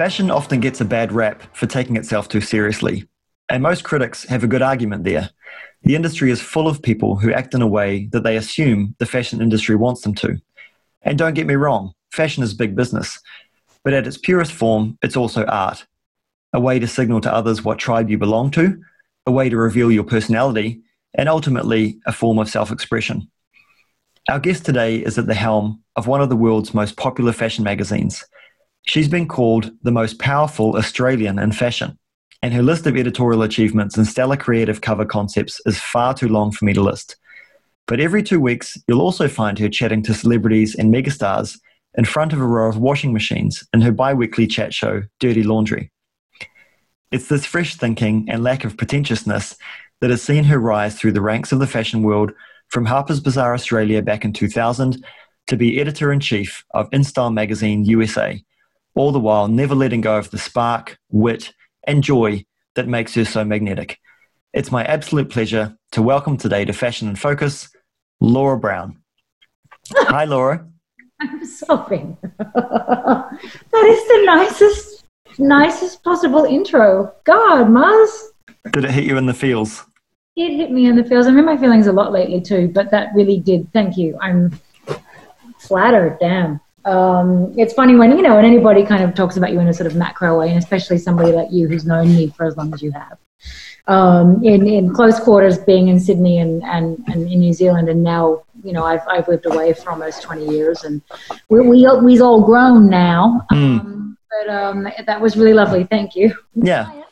[0.00, 3.06] Fashion often gets a bad rap for taking itself too seriously,
[3.50, 5.28] and most critics have a good argument there.
[5.82, 9.04] The industry is full of people who act in a way that they assume the
[9.04, 10.38] fashion industry wants them to.
[11.02, 13.20] And don't get me wrong, fashion is big business,
[13.84, 15.84] but at its purest form, it's also art.
[16.54, 18.82] A way to signal to others what tribe you belong to,
[19.26, 20.80] a way to reveal your personality,
[21.12, 23.30] and ultimately a form of self expression.
[24.30, 27.64] Our guest today is at the helm of one of the world's most popular fashion
[27.64, 28.24] magazines.
[28.86, 31.98] She's been called the most powerful Australian in fashion,
[32.42, 36.50] and her list of editorial achievements and stellar creative cover concepts is far too long
[36.50, 37.16] for me to list.
[37.86, 41.58] But every two weeks, you'll also find her chatting to celebrities and megastars
[41.96, 45.42] in front of a row of washing machines in her bi weekly chat show, Dirty
[45.42, 45.90] Laundry.
[47.10, 49.56] It's this fresh thinking and lack of pretentiousness
[50.00, 52.32] that has seen her rise through the ranks of the fashion world
[52.68, 55.04] from Harper's Bazaar Australia back in 2000
[55.48, 58.42] to be editor in chief of InStyle magazine USA,
[58.94, 61.52] all the while never letting go of the spark, wit,
[61.86, 63.98] and joy that makes her so magnetic.
[64.52, 67.70] It's my absolute pleasure to welcome today to Fashion and Focus,
[68.20, 69.00] Laura Brown.
[69.92, 70.66] Hi, Laura.
[71.20, 72.16] I'm sobbing.
[72.38, 73.30] that
[73.72, 75.04] is the nicest,
[75.38, 77.12] nicest possible intro.
[77.24, 78.32] God, Mars.
[78.72, 79.84] Did it hit you in the feels?
[80.36, 81.26] It hit me in the feels.
[81.26, 83.70] I'm in my feelings a lot lately too, but that really did.
[83.72, 84.18] Thank you.
[84.20, 84.58] I'm
[85.58, 86.18] flattered.
[86.20, 86.60] Damn.
[86.84, 89.74] Um, it's funny when you know when anybody kind of talks about you in a
[89.74, 92.72] sort of macro way, and especially somebody like you who's known me for as long
[92.72, 93.18] as you have.
[93.86, 98.02] Um, in in close quarters, being in Sydney and, and, and in New Zealand, and
[98.02, 101.02] now you know I've I've lived away for almost twenty years, and
[101.48, 103.46] we we we've all grown now.
[103.50, 103.80] Mm.
[103.80, 105.84] Um, but um, that was really lovely.
[105.84, 106.34] Thank you.
[106.54, 107.02] Yeah.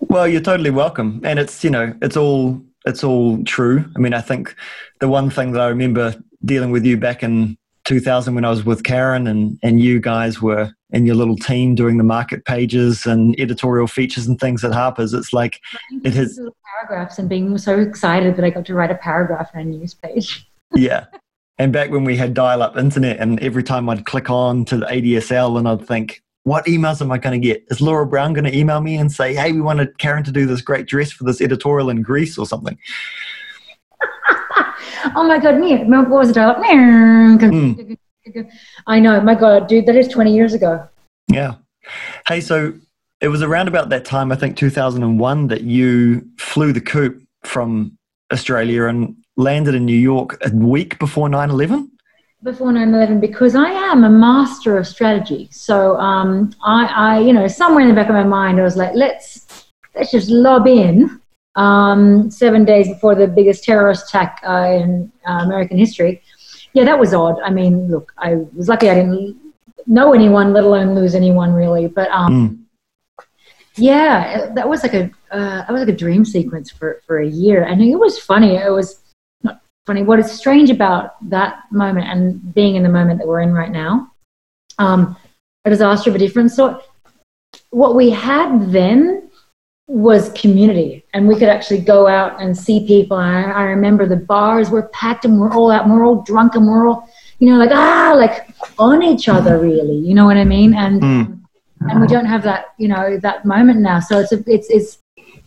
[0.00, 3.84] well, you're totally welcome, and it's you know it's all it's all true.
[3.96, 4.54] I mean, I think
[5.00, 6.14] the one thing that I remember
[6.44, 7.56] dealing with you back in
[7.90, 11.74] 2000 when I was with Karen, and and you guys were in your little team
[11.74, 15.12] doing the market pages and editorial features and things at Harper's.
[15.12, 15.60] It's like
[16.04, 16.38] it has
[16.78, 19.94] paragraphs and being so excited that I got to write a paragraph in a news
[19.94, 20.48] page.
[20.76, 21.06] yeah.
[21.58, 24.76] And back when we had dial up internet, and every time I'd click on to
[24.76, 27.64] the ADSL and I'd think, what emails am I going to get?
[27.70, 30.46] Is Laura Brown going to email me and say, hey, we wanted Karen to do
[30.46, 32.78] this great dress for this editorial in Greece or something?
[35.16, 36.36] oh my God, me, what was it?
[36.36, 37.96] Mm.
[38.86, 40.88] I know, my God, dude, that is 20 years ago.
[41.28, 41.54] Yeah.
[42.26, 42.74] Hey, so
[43.20, 47.96] it was around about that time, I think 2001, that you flew the coop from
[48.32, 51.90] Australia and landed in New York a week before 9 11?
[52.42, 55.48] before 9-11 because I am a master of strategy.
[55.52, 58.76] So um, I, I, you know, somewhere in the back of my mind, I was
[58.76, 61.19] like, let's let's just lob in
[61.56, 66.22] um, seven days before the biggest terrorist attack uh, in uh, American history.
[66.72, 67.40] Yeah, that was odd.
[67.42, 69.36] I mean, look, I was lucky I didn't
[69.86, 71.88] know anyone, let alone lose anyone, really.
[71.88, 72.66] But um,
[73.18, 73.24] mm.
[73.76, 77.26] yeah, that was like a uh, that was like a dream sequence for for a
[77.26, 78.56] year, and it was funny.
[78.56, 79.00] It was
[79.42, 80.02] not funny.
[80.02, 83.70] What is strange about that moment and being in the moment that we're in right
[83.70, 84.12] now,
[84.78, 85.16] um,
[85.64, 86.82] a disaster of a different sort.
[87.70, 89.29] What we had then
[89.90, 93.16] was community, and we could actually go out and see people.
[93.16, 96.54] I, I remember the bars were packed, and we're all out, and we're all drunk,
[96.54, 97.08] and we're all,
[97.40, 99.96] you know, like ah, like on each other, really.
[99.96, 100.74] You know what I mean?
[100.74, 101.40] And mm.
[101.80, 103.98] and we don't have that, you know, that moment now.
[104.00, 104.98] So it's a, it's it's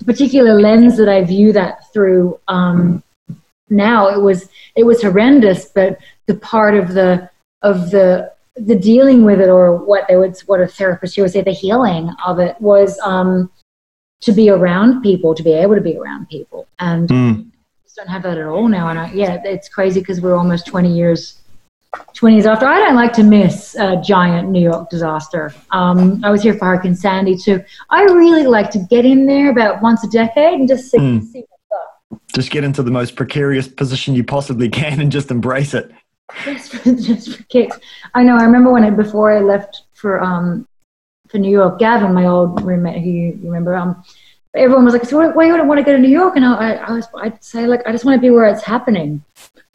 [0.01, 2.39] a particular lens that I view that through.
[2.47, 3.01] Um,
[3.69, 7.29] now it was it was horrendous but the part of the
[7.61, 11.31] of the the dealing with it or what they would what a therapist here would
[11.31, 13.49] say the healing of it was um
[14.23, 17.45] to be around people to be able to be around people and mm.
[17.95, 20.93] don't have that at all now and I, yeah it's crazy because we're almost 20
[20.93, 21.39] years
[22.13, 26.31] 20 years after i don't like to miss a giant new york disaster um, i
[26.31, 30.03] was here for hurricane sandy too i really like to get in there about once
[30.03, 31.23] a decade and just see, mm.
[31.23, 31.45] see
[32.33, 35.91] just get into the most precarious position you possibly can and just embrace it.
[36.43, 37.77] Just for, just for kicks.
[38.13, 38.35] I know.
[38.35, 40.67] I remember when I before I left for um
[41.33, 44.01] for New York, Gavin, my old roommate, who you remember, um,
[44.55, 46.75] everyone was like, "So why you don't want to go to New York?" And I,
[46.75, 49.21] I was, I'd say like, I just want to be where it's happening.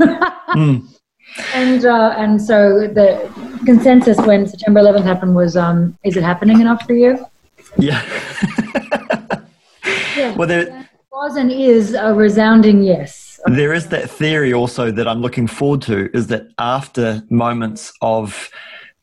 [0.00, 0.88] mm.
[1.54, 3.30] And uh, and so the
[3.64, 7.24] consensus when September 11th happened was, um, is it happening enough for you?
[7.76, 8.02] Yeah.
[10.16, 10.34] yeah.
[10.34, 13.38] Well, there was and is a resounding yes.
[13.44, 18.50] There is that theory also that I'm looking forward to is that after moments of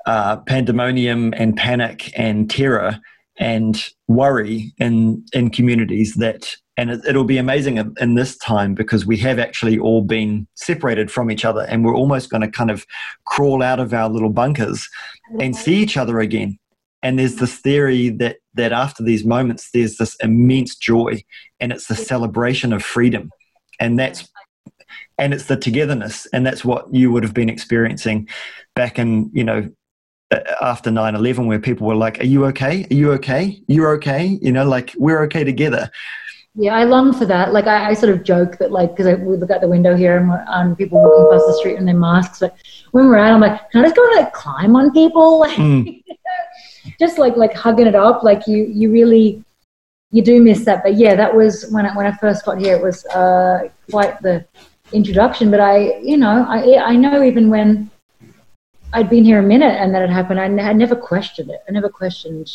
[0.05, 2.99] uh, pandemonium and panic and terror
[3.37, 8.73] and worry in in communities that and it, will be amazing in, in, this time
[8.73, 12.49] because we have actually all been separated from each other and we're almost going to
[12.49, 12.85] kind of
[13.25, 14.89] crawl out of our little bunkers
[15.39, 16.57] and see each other again.
[17.01, 21.23] And there's this theory that that after these moments there's this immense joy
[21.59, 23.29] and it's the celebration of freedom.
[23.79, 24.29] And that's
[25.17, 28.27] and it's the togetherness and that's what you would have been experiencing
[28.75, 29.69] back in you know
[30.62, 34.51] after 9-11 where people were like are you okay are you okay you're okay you
[34.51, 35.89] know like we're okay together
[36.57, 37.51] yeah, I long for that.
[37.51, 40.18] Like I, I sort of joke that like because we look out the window here
[40.18, 42.39] and, and people walking past the street in their masks.
[42.39, 42.56] But
[42.92, 45.39] when we're out, I'm like, can I just go and like climb on people?
[45.45, 46.01] Like, mm.
[47.00, 48.24] just like like hugging it up.
[48.24, 49.44] Like you you really
[50.12, 50.81] you do miss that.
[50.81, 52.77] But yeah, that was when I, when I first got here.
[52.77, 54.45] It was uh, quite the
[54.94, 55.51] introduction.
[55.51, 57.92] But I you know I I know even when
[58.95, 61.59] I'd been here a minute and that had happened, I, I never questioned it.
[61.68, 62.50] I never questioned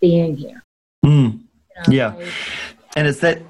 [0.00, 0.62] being here.
[1.04, 1.32] Mm.
[1.32, 1.40] You
[1.76, 2.14] know, yeah.
[2.16, 2.30] I,
[2.96, 3.42] and it's that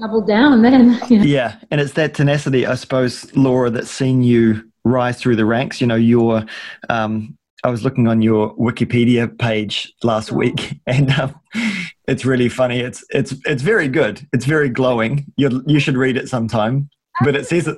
[0.00, 1.00] double down then.
[1.08, 1.24] You know?
[1.24, 5.80] Yeah, and it's that tenacity, I suppose, Laura, that's seen you rise through the ranks.
[5.80, 6.44] You know, your
[6.88, 11.34] um, I was looking on your Wikipedia page last week, and um,
[12.06, 12.80] it's really funny.
[12.80, 14.26] It's it's it's very good.
[14.32, 15.26] It's very glowing.
[15.36, 16.88] You you should read it sometime.
[17.24, 17.76] But it says it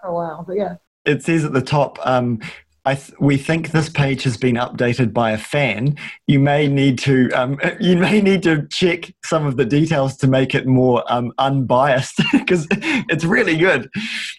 [0.00, 0.76] for a while, but yeah.
[1.04, 2.40] It says at the top, um,
[2.84, 5.96] Th- we think this page has been updated by a fan.
[6.26, 10.26] You may need to um, you may need to check some of the details to
[10.26, 13.88] make it more um, unbiased because it's really good.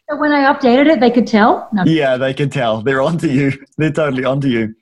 [0.10, 1.69] So when I updated it, they could tell.
[1.72, 1.84] No.
[1.86, 2.81] Yeah, they could tell.
[2.81, 3.54] They're onto you.
[3.78, 4.75] They're totally onto you.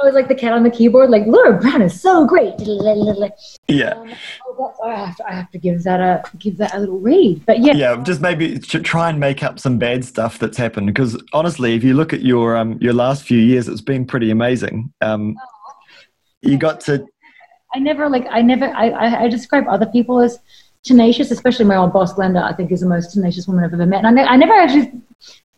[0.00, 2.54] I was like the cat on the keyboard, like Laura Brown is so great.
[3.68, 3.94] Yeah.
[3.94, 4.14] Um,
[4.58, 7.46] oh, I have to, I have to give that a give that a little read.
[7.46, 7.72] But yeah.
[7.72, 11.82] Yeah, just maybe try and make up some bad stuff that's happened because honestly, if
[11.82, 14.92] you look at your um your last few years, it's been pretty amazing.
[15.00, 15.72] Um, oh.
[16.42, 17.06] you got to.
[17.72, 20.38] I never like I never I, I, I describe other people as
[20.82, 22.42] tenacious, especially my old boss Glenda.
[22.42, 24.04] I think is the most tenacious woman I've ever met.
[24.04, 24.92] And I, ne- I never actually.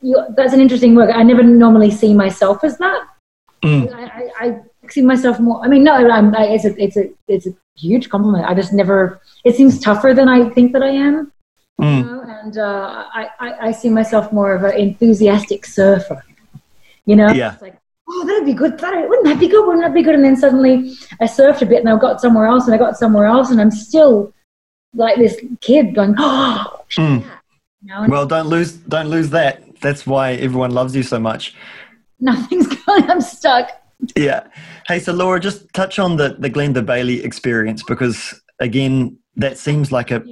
[0.02, 1.10] You, that's an interesting word.
[1.10, 3.06] I never normally see myself as that
[3.64, 3.92] Mm.
[3.94, 5.64] I, I, see myself more.
[5.64, 8.44] I mean, no, I'm, I, it's a, it's a, it's a huge compliment.
[8.44, 9.20] I just never.
[9.44, 11.32] It seems tougher than I think that I am.
[11.80, 11.98] Mm.
[11.98, 12.20] You know?
[12.42, 16.22] And uh, I, I, I, see myself more of an enthusiastic surfer.
[17.06, 17.54] You know, yeah.
[17.54, 17.76] It's like,
[18.08, 18.78] oh, that'd be good.
[18.78, 19.66] That, wouldn't that be good?
[19.66, 20.14] Wouldn't that be good?
[20.14, 22.98] And then suddenly I surfed a bit, and I got somewhere else, and I got
[22.98, 24.32] somewhere else, and I'm still
[24.92, 26.84] like this kid going, oh.
[26.98, 27.22] Mm.
[27.22, 28.06] You know?
[28.08, 29.80] Well, don't lose, don't lose that.
[29.80, 31.54] That's why everyone loves you so much
[32.20, 33.10] nothing's going.
[33.10, 33.70] I'm stuck.
[34.16, 34.46] Yeah.
[34.86, 39.92] Hey, so Laura, just touch on the the Glenda Bailey experience because again, that seems
[39.92, 40.24] like a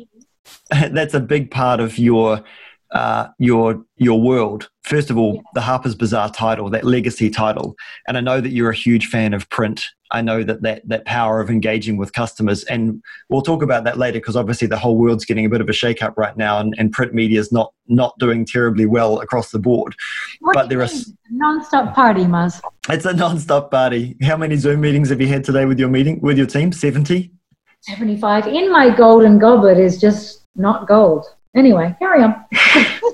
[0.91, 2.43] that's a big part of your
[2.93, 4.69] uh, your your world.
[4.83, 5.43] First of all, yeah.
[5.55, 7.75] the Harper's Bazaar title, that legacy title,
[8.07, 9.85] and I know that you're a huge fan of print.
[10.11, 13.97] I know that that, that power of engaging with customers, and we'll talk about that
[13.97, 16.75] later because obviously the whole world's getting a bit of a shake-up right now, and,
[16.79, 19.95] and print media is not not doing terribly well across the board.
[20.41, 20.89] What but there are
[21.31, 22.61] non-stop party, Maz.
[22.91, 24.17] It's a non-stop party.
[24.23, 26.73] How many Zoom meetings have you had today with your meeting with your team?
[26.73, 27.33] Seventy.
[27.81, 28.47] Seventy-five.
[28.47, 31.25] In my golden goblet is just not gold
[31.55, 32.35] anyway, carry on.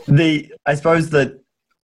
[0.09, 1.43] the I suppose that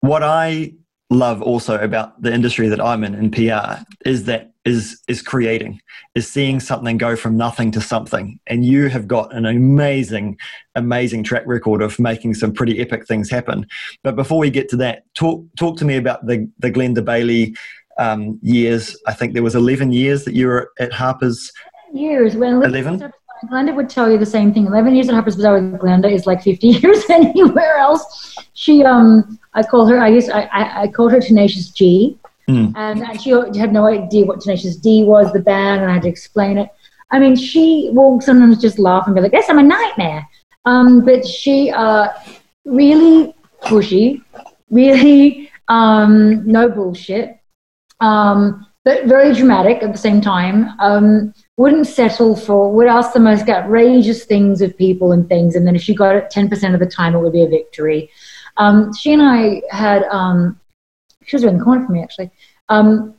[0.02, 0.74] what I
[1.10, 5.80] love also about the industry that I'm in in PR is that is is creating,
[6.16, 8.40] is seeing something go from nothing to something.
[8.48, 10.38] And you have got an amazing,
[10.74, 13.68] amazing track record of making some pretty epic things happen.
[14.04, 17.56] But before we get to that, talk talk to me about the the Glenda Bailey
[17.98, 18.98] um, years.
[19.08, 21.52] I think there was 11 years that you were at Harper's.
[21.94, 23.12] Years when 11.
[23.48, 24.66] Glenda would tell you the same thing.
[24.66, 28.36] Eleven years at Harper's Bazaar with Glenda is like fifty years anywhere else.
[28.54, 30.00] She, um, I called her.
[30.00, 32.18] I used, I, I, I called her Tenacious G,
[32.50, 32.74] mm.
[32.76, 36.04] and, and she had no idea what Tenacious D was, the band, and I had
[36.04, 36.70] to explain it.
[37.12, 40.28] I mean, she will sometimes just laugh and be like, "Yes, I'm a nightmare,"
[40.66, 42.10] um, but she, uh,
[42.66, 44.22] really pushy,
[44.70, 47.40] really um, no bullshit.
[48.00, 50.70] Um, but very dramatic at the same time.
[50.80, 55.66] Um, wouldn't settle for, would ask the most outrageous things of people and things, and
[55.66, 58.10] then if she got it 10% of the time, it would be a victory.
[58.58, 60.60] Um, she and I had, um,
[61.26, 62.32] she was around the corner from me actually.
[62.70, 63.16] Um,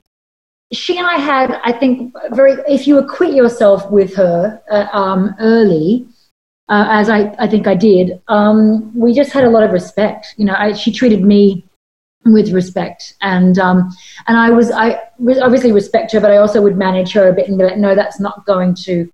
[0.72, 5.34] she and I had, I think, very, if you acquit yourself with her uh, um,
[5.38, 6.06] early,
[6.68, 10.34] uh, as I, I think I did, um, we just had a lot of respect.
[10.36, 11.65] You know, I, she treated me
[12.32, 13.14] with respect.
[13.22, 13.90] And um,
[14.26, 15.00] and I was I
[15.42, 17.94] obviously respect her but I also would manage her a bit and be like no
[17.94, 19.10] that's not going to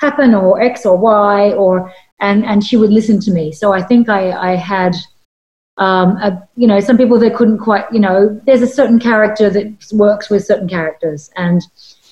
[0.00, 3.52] happen or X or Y or and and she would listen to me.
[3.52, 4.94] So I think I I had
[5.78, 9.50] um, a, you know some people that couldn't quite you know there's a certain character
[9.50, 11.30] that works with certain characters.
[11.36, 11.62] And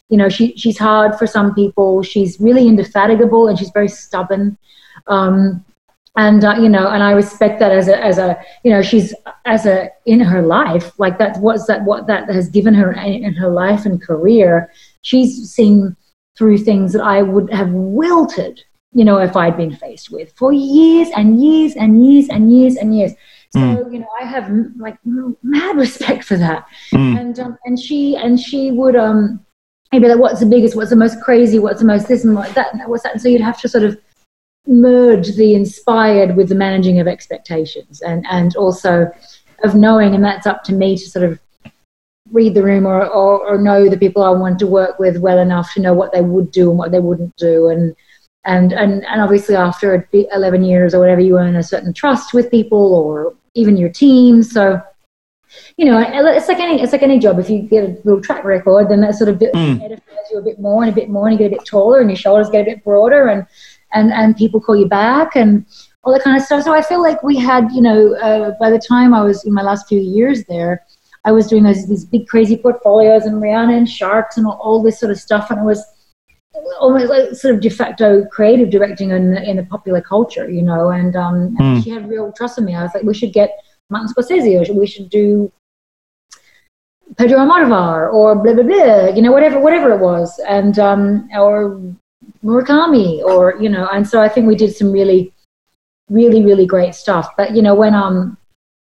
[0.08, 2.02] you know she she's hard for some people.
[2.02, 4.56] She's really indefatigable and she's very stubborn.
[5.06, 5.64] Um,
[6.16, 9.14] and uh, you know and i respect that as a as a you know she's
[9.44, 13.34] as a in her life like that what's that what that has given her in
[13.34, 14.70] her life and career
[15.02, 15.96] she's seen
[16.36, 20.52] through things that I would have wilted, you know, if I'd been faced with for
[20.52, 23.12] years and years and years and years and years.
[23.50, 23.92] So mm.
[23.92, 26.66] you know, I have like mad respect for that.
[26.92, 27.20] Mm.
[27.20, 29.44] And um, and she and she would um
[29.92, 32.52] maybe like, what's the biggest, what's the most crazy, what's the most this and what
[32.54, 33.12] that, and what's that.
[33.12, 33.96] And so you'd have to sort of
[34.66, 39.10] merge the inspired with the managing of expectations, and and also
[39.62, 41.38] of knowing, and that's up to me to sort of
[42.30, 45.38] read the room or, or, or know the people I want to work with well
[45.38, 47.94] enough to know what they would do and what they wouldn't do, and
[48.44, 52.50] and and and obviously after 11 years or whatever you earn a certain trust with
[52.50, 54.42] people or even your team.
[54.42, 54.80] So
[55.76, 57.38] you know it's like any it's like any job.
[57.38, 59.82] If you get a little track record then that sort of bit mm.
[59.82, 62.00] edifies you a bit more and a bit more and you get a bit taller
[62.00, 63.28] and your shoulders get a bit broader.
[63.28, 63.46] And
[63.94, 65.64] and and people call you back and
[66.02, 68.70] all that kind of stuff so i feel like we had you know uh, by
[68.70, 70.84] the time i was in my last few years there
[71.24, 74.82] i was doing those these big crazy portfolios and rihanna and sharks and all, all
[74.82, 75.84] this sort of stuff and it was
[76.78, 80.62] almost like sort of de facto creative directing in the, in the popular culture, you
[80.62, 80.90] know.
[80.90, 81.84] And, um, and mm.
[81.84, 82.74] she had real trust in me.
[82.74, 83.50] I was like, we should get
[83.90, 85.52] Martin Scorsese, or we should do
[87.16, 91.80] Pedro Almodovar, or blah blah blah, you know, whatever whatever it was, and um, or
[92.44, 93.88] Murakami, or you know.
[93.92, 95.32] And so I think we did some really,
[96.10, 97.30] really, really great stuff.
[97.36, 98.36] But you know, when um,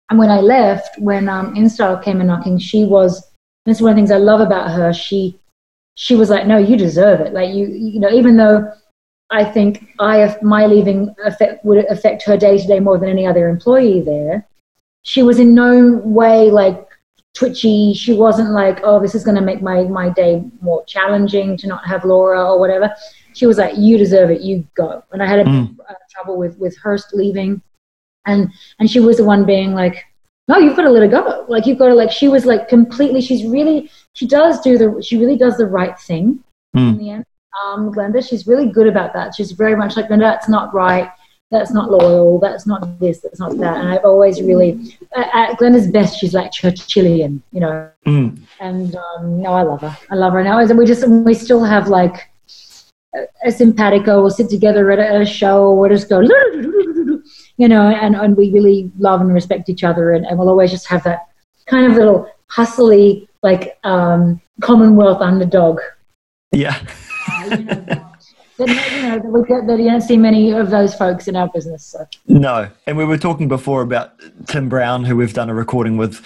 [0.10, 3.24] and when I left, when um, InStyle came a knocking, she was.
[3.66, 4.94] This is one of the things I love about her.
[4.94, 5.38] She
[5.96, 7.34] she was like, no, you deserve it.
[7.34, 8.72] Like you, you know, even though
[9.30, 11.14] I think I, my leaving
[11.64, 14.48] would affect her day to day more than any other employee there.
[15.04, 16.88] She was in no way like
[17.34, 17.94] twitchy.
[17.94, 21.68] She wasn't like, oh, this is going to make my, my day more challenging to
[21.68, 22.94] not have Laura or whatever.
[23.38, 24.42] She was like, you deserve it.
[24.42, 25.04] You go.
[25.12, 25.78] And I had a mm.
[25.88, 27.62] uh, trouble with, with Hearst leaving.
[28.26, 30.04] And, and she was the one being like,
[30.48, 31.46] no, you've got to let her go.
[31.48, 35.04] Like you've got to like, she was like completely, she's really, she does do the
[35.06, 36.44] she really does the right thing
[36.76, 36.90] mm.
[36.90, 37.26] in the end.
[37.64, 39.36] Um, Glenda, she's really good about that.
[39.36, 41.12] She's very much like, Glenda, that's not right.
[41.52, 42.40] That's not loyal.
[42.40, 43.22] That's not this.
[43.22, 43.78] That's not that.
[43.78, 47.90] And I've always really, at Glenda's best, she's like Churchillian, you know.
[48.06, 48.40] Mm.
[48.60, 49.98] And um, no, I love her.
[50.12, 50.60] I love her now.
[50.60, 52.30] And we just, we still have like
[53.44, 54.22] a, simpatico.
[54.22, 55.74] We'll sit together at a, show.
[55.74, 56.22] We'll just go,
[57.58, 60.14] you know, and, and we really love and respect each other.
[60.14, 61.28] And, and we'll always just have that
[61.68, 65.80] kind of little hustly like um, Commonwealth underdog.
[66.52, 66.80] Yeah.
[67.30, 68.04] uh, you know,
[68.58, 71.36] that, you know, that, we get, that you don't see many of those folks in
[71.36, 71.86] our business.
[71.86, 72.08] So.
[72.28, 74.14] No, and we were talking before about
[74.48, 76.26] Tim Blanks, who we've done a recording with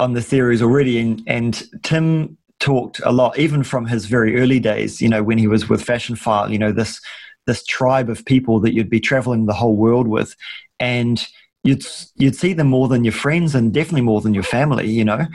[0.00, 2.36] on the series already, and, and Tim
[2.68, 5.00] talked a lot, even from his very early days.
[5.00, 7.00] You know, when he was with Fashion File, you know this
[7.46, 10.36] this tribe of people that you'd be traveling the whole world with,
[10.78, 11.26] and
[11.64, 14.86] you'd you'd see them more than your friends, and definitely more than your family.
[14.86, 15.26] You know,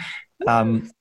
[0.48, 0.92] um,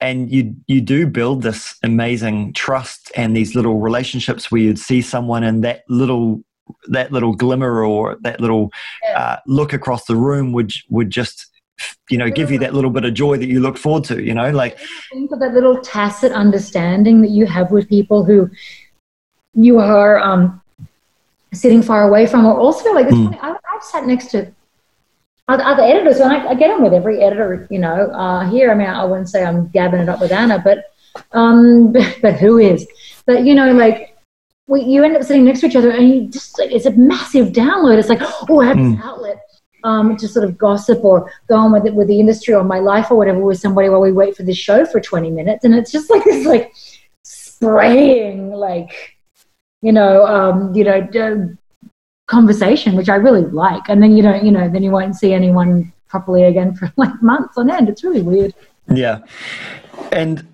[0.00, 5.02] and you you do build this amazing trust and these little relationships where you'd see
[5.02, 6.42] someone and that little
[6.88, 8.70] that little glimmer or that little
[9.02, 9.18] yeah.
[9.18, 11.49] uh, look across the room would would just
[12.08, 14.34] you know give you that little bit of joy that you look forward to you
[14.34, 14.78] know like
[15.32, 18.50] of that little tacit understanding that you have with people who
[19.54, 20.60] you are um,
[21.52, 23.24] sitting far away from or also like mm.
[23.24, 24.52] funny I, i've sat next to
[25.58, 28.70] other editors, and I, I, get on with every editor, you know, uh, here.
[28.70, 30.92] I mean, I wouldn't say I'm gabbing it up with Anna, but,
[31.32, 32.86] um, but, but who is?
[33.26, 34.16] But, you know, like,
[34.66, 36.92] we, you end up sitting next to each other, and you just, like, it's a
[36.92, 37.98] massive download.
[37.98, 38.96] It's like, oh, I have mm.
[38.96, 39.49] this outlet
[39.84, 42.78] um, to sort of gossip or go on with it with the industry or my
[42.78, 45.64] life or whatever with somebody while we wait for the show for 20 minutes.
[45.64, 46.72] And it's just like this, like,
[47.22, 49.16] spraying, like,
[49.82, 51.56] you know, um, you know,
[52.26, 53.82] conversation, which I really like.
[53.88, 57.22] And then you don't, you know, then you won't see anyone properly again for like
[57.22, 57.88] months on end.
[57.88, 58.54] It's really weird.
[58.88, 59.20] Yeah.
[60.12, 60.46] And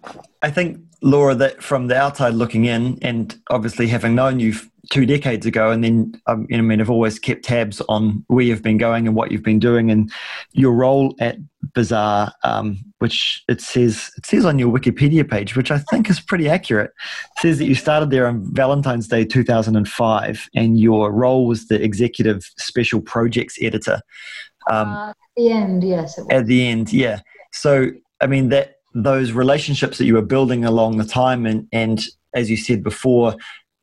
[0.42, 4.54] I think, Laura, that from the outside looking in, and obviously having known you
[4.90, 8.62] two decades ago, and then um, I mean, I've always kept tabs on where you've
[8.62, 10.10] been going and what you've been doing, and
[10.52, 11.36] your role at
[11.74, 16.20] Bazaar, um, which it says it says on your Wikipedia page, which I think is
[16.20, 16.92] pretty accurate.
[17.38, 22.42] Says that you started there on Valentine's Day 2005, and your role was the executive
[22.58, 24.00] special projects editor.
[24.70, 26.18] Um, uh, at the end, yes.
[26.30, 27.20] At the end, yeah.
[27.52, 27.90] So
[28.20, 32.50] I mean that those relationships that you were building along the time, and and as
[32.50, 33.34] you said before,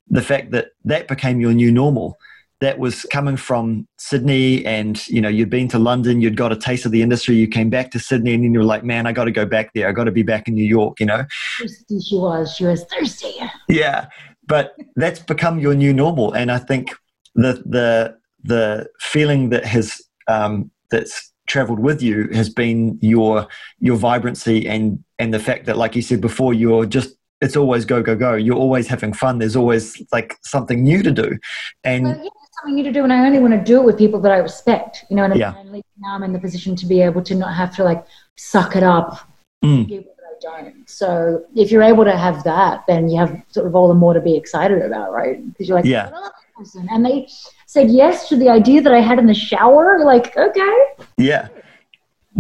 [0.08, 2.18] the fact that that became your new normal.
[2.60, 6.56] That was coming from Sydney and you know you'd been to London you'd got a
[6.56, 9.06] taste of the industry you came back to Sydney and then you were like man
[9.06, 9.90] I got to go back there.
[9.90, 11.26] I got to be back in New York you know?
[11.60, 12.56] Thirsty she was.
[12.56, 13.34] She was thirsty.
[13.68, 14.08] Yeah.
[14.48, 16.32] But that's become your new normal.
[16.32, 16.94] And I think
[17.36, 23.48] the the the feeling that has um, that's traveled with you has been your
[23.80, 27.86] your vibrancy and and the fact that like you said before you're just it's always
[27.86, 28.34] go go go.
[28.36, 29.38] You're always having fun.
[29.40, 31.38] There's always like something new to do,
[31.84, 33.98] and well, yeah, something new to do, and I only want to do it with
[33.98, 35.06] people that I respect.
[35.10, 35.54] You know, and, Yeah.
[35.58, 38.06] and now I'm in the position to be able to not have to like
[38.38, 39.28] suck it up.
[39.64, 39.88] Mm.
[39.88, 40.90] People that I don't.
[40.90, 44.14] So if you're able to have that, then you have sort of all the more
[44.14, 45.46] to be excited about, right?
[45.46, 46.08] Because you're like, Yeah.
[46.08, 47.28] I love that person, and they
[47.68, 50.04] said yes to the idea that I had in the shower.
[50.04, 50.78] Like, okay,
[51.18, 51.48] Yeah.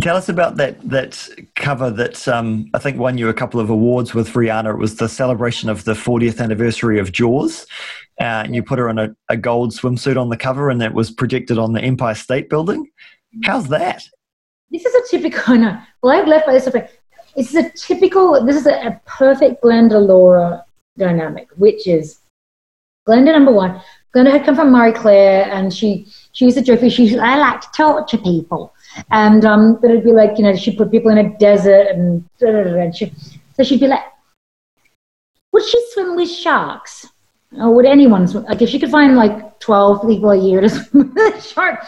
[0.01, 3.69] Tell us about that that cover that um, I think won you a couple of
[3.69, 4.71] awards with Rihanna.
[4.71, 7.67] It was the celebration of the 40th anniversary of Jaws.
[8.19, 10.93] Uh, and you put her in a, a gold swimsuit on the cover, and that
[10.93, 12.87] was projected on the Empire State Building.
[13.43, 14.07] How's that?
[14.73, 15.55] this is a typical.
[16.03, 16.65] No, I've left by this.
[17.35, 18.43] This is a typical.
[18.45, 20.65] This is a, a perfect Glenda Laura
[20.97, 22.19] dynamic, which is
[23.07, 23.81] Glenda number one.
[24.13, 26.81] Glenda had come from Marie Claire, and she she used to joke.
[26.91, 28.72] She I like to torture people,
[29.11, 32.23] and um, but it'd be like you know she'd put people in a desert, and,
[32.41, 33.11] and she,
[33.55, 34.03] so she'd be like,
[35.51, 37.07] would she swim with sharks?
[37.57, 38.43] Or would anyone swim?
[38.43, 41.85] Like if she could find like twelve people a year to swim with a shark,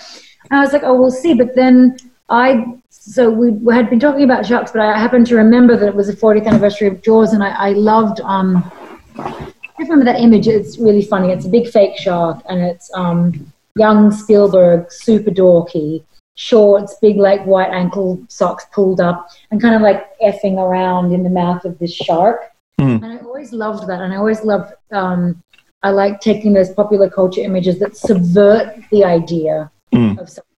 [0.49, 1.33] and I was like, oh, we'll see.
[1.33, 1.97] But then
[2.29, 2.65] I
[3.07, 5.95] so we, we had been talking about sharks, but I happened to remember that it
[5.95, 8.19] was the 40th anniversary of Jaws, and I, I loved.
[8.21, 8.71] Um,
[9.17, 10.47] I remember that image.
[10.47, 11.31] It's really funny.
[11.31, 16.03] It's a big fake shark, and it's um, young Spielberg, super dorky,
[16.35, 21.23] shorts, big like white ankle socks pulled up, and kind of like effing around in
[21.23, 22.51] the mouth of this shark.
[22.79, 23.03] Mm.
[23.03, 24.73] And I always loved that, and I always loved.
[24.91, 25.41] Um,
[25.83, 30.19] I like taking those popular culture images that subvert the idea Mm.
[30.19, 30.51] of something.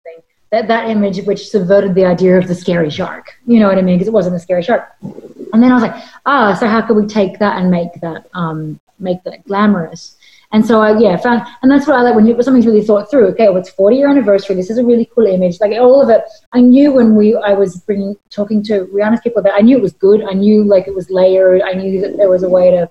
[0.51, 3.35] That that image which subverted the idea of the scary shark.
[3.45, 3.97] You know what I mean?
[3.97, 4.89] Because it wasn't a scary shark.
[5.01, 8.25] And then I was like, ah, so how could we take that and make that
[8.33, 10.16] um, make that glamorous?
[10.53, 13.11] And so I yeah found, and that's what I like when you, something's really thought
[13.11, 13.27] through.
[13.29, 14.55] Okay, well it's 40 year anniversary.
[14.55, 15.59] This is a really cool image.
[15.59, 16.21] Like all of it,
[16.53, 19.81] I knew when we I was bringing talking to Rihanna's people that I knew it
[19.81, 20.23] was good.
[20.23, 21.61] I knew like it was layered.
[21.61, 22.89] I knew that there was a way to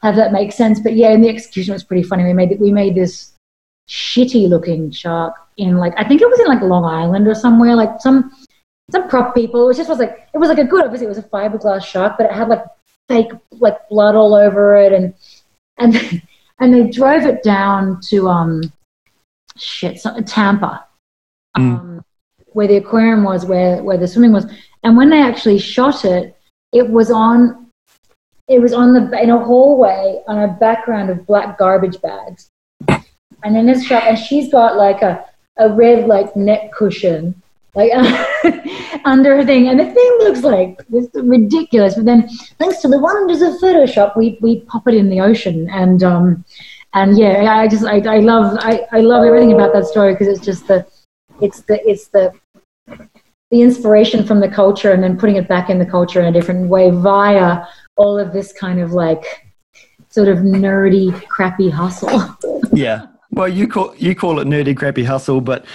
[0.00, 0.80] have that make sense.
[0.80, 2.24] But yeah, and the execution was pretty funny.
[2.24, 3.32] We made we made this
[3.88, 7.74] shitty looking shark in like I think it was in like Long Island or somewhere
[7.74, 8.32] like some
[8.90, 9.68] some prop people.
[9.68, 12.14] It just was like it was like a good obviously it was a fiberglass shark,
[12.16, 12.64] but it had like
[13.08, 15.14] fake like blood all over it and
[15.78, 16.22] and
[16.60, 18.62] and they drove it down to um
[19.56, 20.84] shit so, Tampa.
[21.54, 22.04] Um,
[22.52, 24.46] where the aquarium was, where where the swimming was,
[24.82, 26.36] and when they actually shot it,
[26.72, 27.66] it was on
[28.48, 32.48] it was on the in a hallway on a background of black garbage bags.
[33.44, 35.24] And in this shot, and she's got like a,
[35.58, 37.40] a red like neck cushion
[37.74, 37.92] like
[39.04, 41.94] under her thing, and the thing looks like it's ridiculous.
[41.94, 42.28] But then,
[42.58, 46.44] thanks to the wonders of Photoshop, we we pop it in the ocean, and um,
[46.94, 50.28] and yeah, I just I, I love I, I love everything about that story because
[50.28, 50.86] it's just the
[51.40, 52.32] it's the it's the
[53.50, 56.32] the inspiration from the culture and then putting it back in the culture in a
[56.32, 57.64] different way via
[57.96, 59.24] all of this kind of like
[60.10, 62.36] sort of nerdy crappy hustle
[62.72, 63.06] Yeah.
[63.30, 65.66] Well, you call you call it nerdy, crappy hustle, but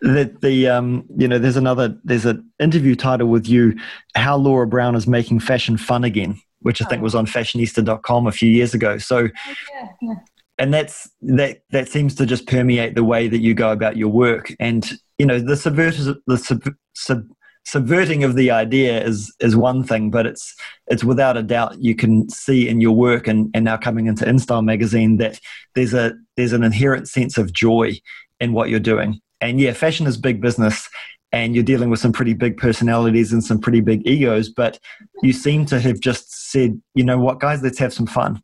[0.00, 3.76] the the um you know there's another there's an interview title with you,
[4.14, 8.32] how Laura Brown is making fashion fun again, which I think was on fashionista.com a
[8.32, 8.98] few years ago.
[8.98, 9.28] So
[9.74, 10.14] yeah, yeah.
[10.58, 14.08] and that's that that seems to just permeate the way that you go about your
[14.08, 16.62] work and you know the subverters the sub,
[16.94, 17.24] sub,
[17.66, 20.54] subverting of the idea is is one thing but it's
[20.86, 24.24] it's without a doubt you can see in your work and, and now coming into
[24.24, 25.38] InStyle magazine that
[25.74, 27.92] there's a there's an inherent sense of joy
[28.40, 30.88] in what you're doing and yeah fashion is big business
[31.32, 34.78] and you're dealing with some pretty big personalities and some pretty big egos but
[35.22, 38.42] you seem to have just said you know what guys let's have some fun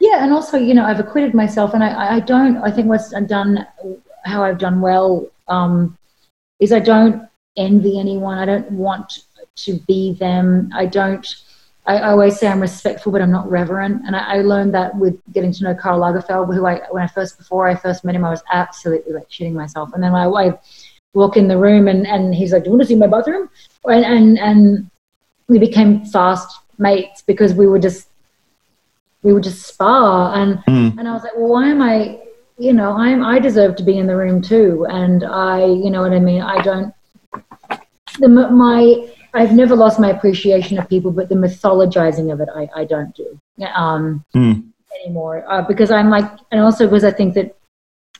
[0.00, 2.58] Yeah, and also, you know, I've acquitted myself, and I, I don't.
[2.58, 3.66] I think what's done,
[4.24, 5.98] how I've done well, um,
[6.60, 8.38] is I don't envy anyone.
[8.38, 9.24] I don't want
[9.56, 10.70] to be them.
[10.72, 11.26] I don't.
[11.88, 14.94] I, I always say I'm respectful, but I'm not reverent, and I, I learned that
[14.94, 18.14] with getting to know Karl Lagerfeld, who I when I first before I first met
[18.14, 20.58] him, I was absolutely like shitting myself, and then I, I
[21.14, 23.48] walk in the room, and, and he's like, "Do you want to see my bathroom?"
[23.86, 24.90] And and and
[25.48, 28.08] we became fast mates because we were just
[29.22, 30.98] we would just spar and Mm.
[30.98, 32.20] and I was like, well, why am I?
[32.58, 36.02] You know, I'm I deserve to be in the room too, and I, you know
[36.02, 36.42] what I mean.
[36.42, 36.92] I don't.
[38.18, 42.68] The my I've never lost my appreciation of people, but the mythologizing of it, I
[42.74, 43.38] I don't do
[43.74, 44.64] um Mm.
[45.00, 47.56] anymore uh, because I'm like, and also because I think that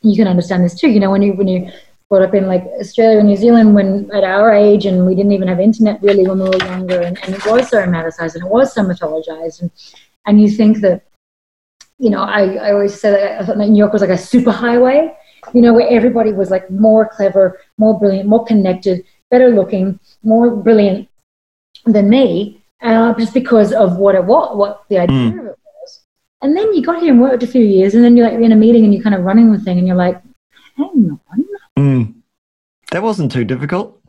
[0.02, 0.90] you can understand this too.
[0.90, 1.70] You know, when you when you
[2.09, 5.33] brought up in like Australia and New Zealand when at our age and we didn't
[5.33, 8.44] even have internet really when we were younger and, and it was so romanticized and
[8.44, 9.70] it was so mythologized and
[10.26, 11.02] and you think that
[11.98, 14.16] you know I, I always say that I thought that New York was like a
[14.33, 15.14] super highway
[15.52, 20.50] you know where everybody was like more clever more brilliant more connected better looking more
[20.50, 21.08] brilliant
[21.84, 25.40] than me uh, just because of what it was, what the idea mm.
[25.40, 26.00] of it was.
[26.42, 28.52] And then you got here and worked a few years, and then you're like in
[28.52, 30.20] a meeting and you're kind of running the thing, and you're like,
[30.76, 31.44] hang on.
[31.78, 32.14] Mm.
[32.90, 34.00] That wasn't too difficult.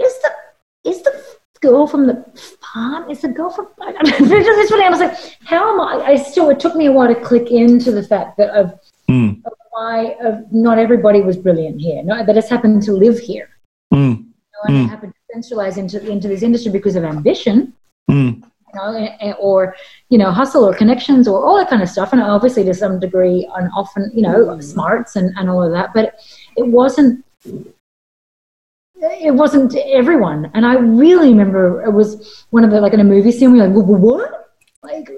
[0.00, 1.22] Is the is the
[1.60, 2.24] girl from the
[2.60, 3.10] farm?
[3.10, 3.68] Is the girl from?
[3.78, 6.04] this really, I was like, how am I?
[6.04, 6.50] I still.
[6.50, 9.44] It took me a while to click into the fact that of, mm.
[9.44, 12.02] of why of not everybody was brilliant here.
[12.02, 13.48] No, that it's happened to live here.
[13.94, 14.18] Mm.
[14.18, 14.88] You know, and mm.
[14.90, 17.72] happened to centralize into into this industry because of ambition.
[18.10, 18.42] Mm.
[18.42, 19.76] You know, or
[20.08, 22.98] you know, hustle or connections or all that kind of stuff, and obviously to some
[22.98, 25.94] degree, and often you know, smarts and, and all of that.
[25.94, 26.18] But
[26.56, 27.24] it wasn't
[29.04, 30.50] it wasn't everyone.
[30.54, 33.60] And I really remember it was one of the, like in a movie scene, we
[33.60, 34.52] are like, what?
[34.82, 35.10] Like,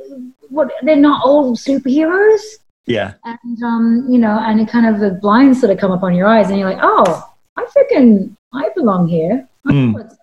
[0.48, 0.72] what?
[0.82, 2.40] They're not all superheroes?
[2.86, 3.14] Yeah.
[3.24, 6.14] And, um, you know, and it kind of the blinds sort of come up on
[6.14, 9.48] your eyes and you're like, oh, I freaking, I belong here.
[9.66, 10.16] Mm.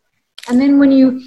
[0.49, 1.21] And then when you,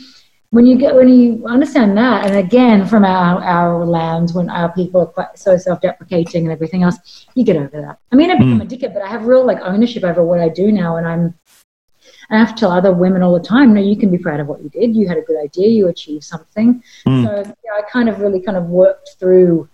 [0.51, 4.73] when you get when you understand that, and again from our our lands, when our
[4.73, 7.99] people are quite so self-deprecating and everything else, you get over that.
[8.13, 8.63] I mean, I become mm.
[8.63, 11.35] a dickhead, but I have real like ownership over what I do now, and I'm
[12.31, 14.49] I have to tell other women all the time, no, you can be proud of
[14.49, 14.97] what you did.
[14.97, 15.69] You had a good idea.
[15.69, 16.83] You achieved something.
[17.07, 17.25] Mm.
[17.25, 19.69] So I kind of really kind of worked through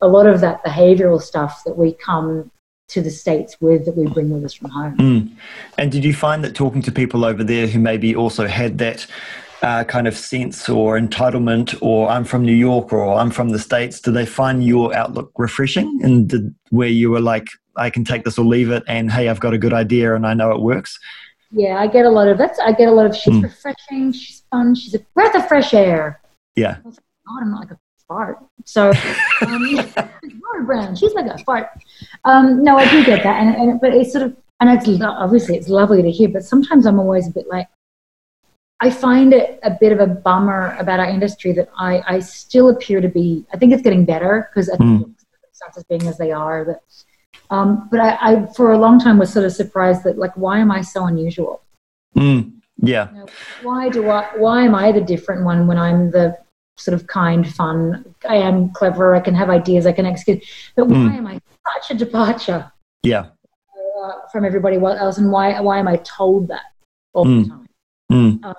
[0.00, 2.50] a lot of that behavioral stuff that we come
[2.88, 4.96] to the states with that we bring with us from home.
[4.96, 5.36] Mm.
[5.76, 9.06] And did you find that talking to people over there who maybe also had that
[9.62, 13.58] uh, kind of sense or entitlement, or I'm from New York or I'm from the
[13.58, 16.00] states, do they find your outlook refreshing?
[16.02, 19.28] And did, where you were like, I can take this or leave it, and hey,
[19.28, 20.98] I've got a good idea and I know it works.
[21.50, 22.56] Yeah, I get a lot of that.
[22.62, 23.42] I get a lot of she's mm.
[23.42, 26.20] refreshing, she's fun, she's a breath of fresh air.
[26.56, 26.78] Yeah.
[26.84, 28.38] Like, God, I'm not like a fart.
[28.64, 28.92] So,
[29.46, 29.92] um,
[30.42, 31.68] Laura Brown, she's like a fart.
[32.24, 35.56] Um, no, I do get that, and, and but it's sort of, and it's obviously
[35.56, 37.68] it's lovely to hear, but sometimes I'm always a bit like,
[38.80, 42.70] I find it a bit of a bummer about our industry that I, I still
[42.70, 43.44] appear to be.
[43.52, 45.14] I think it's getting better because I think mm.
[45.32, 46.82] circumstances being as they are that
[47.50, 50.58] um, but I, I, for a long time, was sort of surprised that, like, why
[50.58, 51.62] am I so unusual?
[52.16, 53.10] Mm, yeah.
[53.10, 53.26] You know,
[53.62, 54.28] why do I?
[54.36, 56.36] Why am I the different one when I'm the
[56.78, 58.14] sort of kind, fun?
[58.28, 59.14] I am clever.
[59.14, 59.86] I can have ideas.
[59.86, 60.44] I can execute.
[60.76, 61.18] But why mm.
[61.18, 61.40] am I
[61.74, 62.70] such a departure?
[63.02, 63.26] Yeah.
[64.02, 65.60] Uh, from everybody else, and why?
[65.60, 66.62] Why am I told that
[67.12, 67.44] all mm.
[67.44, 67.66] the time?
[68.10, 68.44] Mm.
[68.44, 68.54] Uh,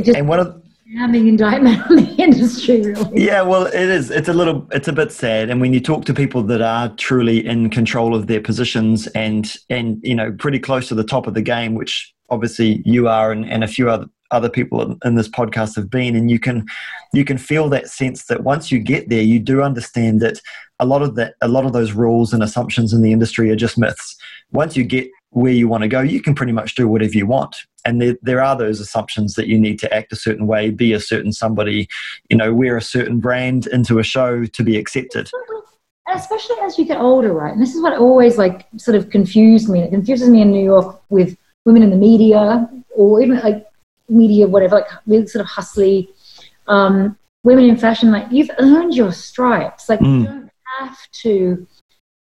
[0.00, 3.24] just, and one of damning indictment on the industry, really.
[3.24, 4.10] Yeah, well, it is.
[4.10, 5.50] It's a little, it's a bit sad.
[5.50, 9.56] And when you talk to people that are truly in control of their positions and
[9.68, 13.32] and you know pretty close to the top of the game, which obviously you are,
[13.32, 16.66] and, and a few other other people in this podcast have been, and you can
[17.12, 20.40] you can feel that sense that once you get there, you do understand that
[20.78, 23.56] a lot of that a lot of those rules and assumptions in the industry are
[23.56, 24.16] just myths.
[24.52, 27.26] Once you get where you want to go, you can pretty much do whatever you
[27.26, 30.70] want and there, there are those assumptions that you need to act a certain way,
[30.70, 31.88] be a certain somebody,
[32.28, 35.30] you know, wear a certain brand into a show to be accepted.
[36.12, 37.52] Especially as you get older, right?
[37.52, 39.80] And this is what always like sort of confused me.
[39.80, 43.66] It confuses me in New York with women in the media or even like
[44.10, 46.10] media, whatever, like really sort of hustly
[46.66, 48.10] um, women in fashion.
[48.10, 49.88] Like you've earned your stripes.
[49.88, 50.20] Like mm.
[50.20, 51.66] you don't have to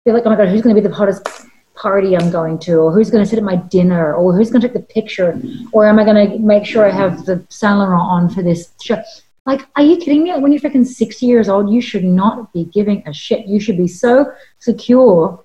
[0.04, 1.26] be like, oh my god, who's going to be the hottest
[1.74, 4.62] party I'm going to, or who's going to sit at my dinner, or who's going
[4.62, 5.40] to take the picture,
[5.72, 8.72] or am I going to make sure I have the Saint Laurent on for this
[8.82, 9.02] show?
[9.44, 10.32] Like, are you kidding me?
[10.32, 13.46] Like, When you're freaking 60 years old, you should not be giving a shit.
[13.46, 15.44] You should be so secure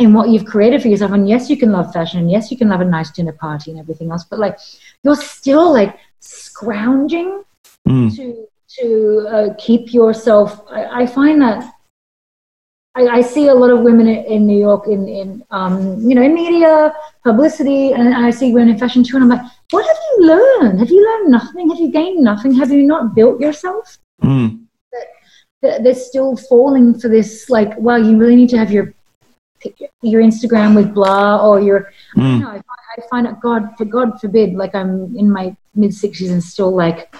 [0.00, 1.12] in what you've created for yourself.
[1.12, 3.70] And yes, you can love fashion, and yes, you can love a nice dinner party
[3.70, 4.58] and everything else, but like,
[5.04, 7.44] you're still like scrounging
[7.86, 8.16] mm.
[8.16, 8.46] to
[8.78, 10.62] to uh, keep yourself.
[10.70, 11.74] I, I find that
[12.94, 16.22] I, I, see a lot of women in New York in, in um, you know,
[16.22, 16.92] in media,
[17.24, 19.16] publicity, and I see women in fashion too.
[19.16, 20.78] And I'm like, what have you learned?
[20.78, 21.68] Have you learned nothing?
[21.68, 22.54] Have you gained nothing?
[22.54, 23.98] Have you not built yourself?
[24.22, 24.66] Mm.
[25.62, 28.94] That, they're still falling for this, like, well, you really need to have your
[30.02, 31.92] your Instagram with blah or your.
[32.16, 32.22] Mm.
[32.22, 32.64] I, know, I, find,
[32.98, 36.74] I find it, God, for God forbid, like I'm in my mid 60s and still
[36.74, 37.14] like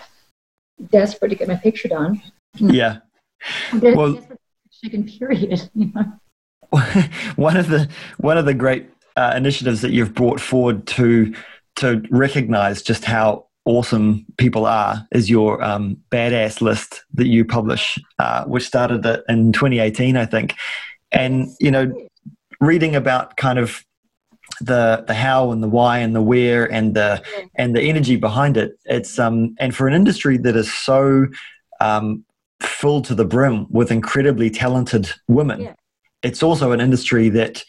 [0.90, 2.22] desperate to get my picture done.
[2.56, 2.98] Yeah.
[3.82, 4.20] well,
[4.70, 5.70] second period.
[5.74, 6.12] You know?
[7.36, 11.34] one of the one of the great uh, initiatives that you've brought forward to
[11.76, 17.98] to recognize just how awesome people are is your um, badass list that you publish,
[18.18, 20.54] uh, which started in 2018, I think.
[21.12, 21.92] And you know,
[22.60, 23.84] reading about kind of
[24.60, 27.22] the the how and the why and the where and the
[27.54, 28.72] and the energy behind it.
[28.84, 31.26] It's um and for an industry that is so
[31.80, 32.24] um,
[32.62, 35.62] filled to the brim with incredibly talented women.
[35.62, 35.74] Yeah.
[36.22, 37.64] It's also an industry that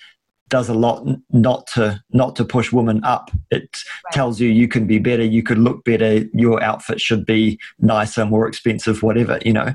[0.49, 3.31] does a lot not to not to push women up.
[3.51, 4.13] It right.
[4.13, 8.25] tells you you can be better, you could look better, your outfit should be nicer,
[8.25, 9.73] more expensive, whatever you know.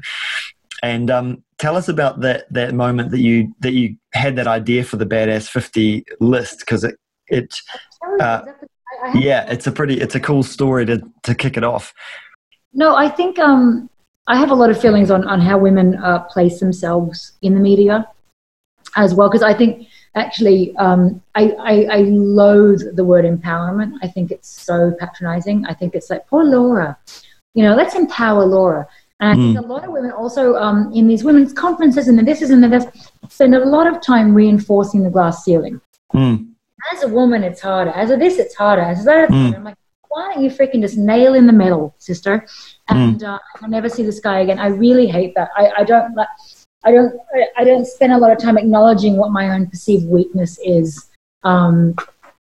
[0.83, 4.85] And um, tell us about that that moment that you that you had that idea
[4.85, 6.97] for the badass fifty list because it
[7.29, 7.55] it
[8.21, 8.43] uh,
[9.15, 11.95] yeah it's a pretty it's a cool story to to kick it off.
[12.73, 13.89] No, I think um,
[14.27, 17.61] I have a lot of feelings on on how women uh, place themselves in the
[17.61, 18.07] media
[18.97, 23.93] as well because I think actually um, I, I, I, loathe the word empowerment.
[24.03, 25.67] I think it's so patronizing.
[25.67, 26.97] I think it's like, poor Laura,
[27.55, 28.89] you know, let's empower Laura.
[29.21, 29.55] And I mm.
[29.55, 32.51] think a lot of women also um, in these women's conferences and the this is
[32.51, 32.87] and the this
[33.29, 35.81] spend a lot of time reinforcing the glass ceiling.
[36.13, 36.53] Mm.
[36.93, 37.91] As a woman, it's harder.
[37.93, 38.83] As a this, it's harder.
[38.83, 39.55] As that, mm.
[39.55, 39.77] I'm like,
[40.09, 42.47] why don't you freaking just nail in the metal, sister?
[42.89, 43.29] And mm.
[43.29, 44.59] uh, I'll never see this guy again.
[44.59, 45.51] I really hate that.
[45.57, 46.29] I, I don't like.
[46.85, 47.15] I don't
[47.57, 51.09] I don't spend a lot of time acknowledging what my own perceived weakness is
[51.43, 51.95] um,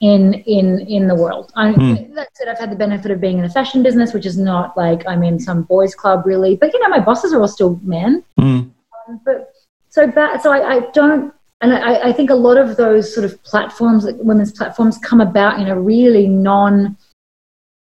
[0.03, 1.51] in in in the world.
[1.55, 2.13] I, mm.
[2.13, 4.75] That said, I've had the benefit of being in the fashion business, which is not
[4.75, 7.79] like I'm in some boys' club really, but you know my bosses are all still
[7.83, 8.23] men.
[8.37, 8.69] Mm.
[9.07, 9.53] Um, but
[9.89, 11.33] so that so I, I don't.
[11.61, 15.21] And I, I think a lot of those sort of platforms, like women's platforms, come
[15.21, 16.97] about in a really non,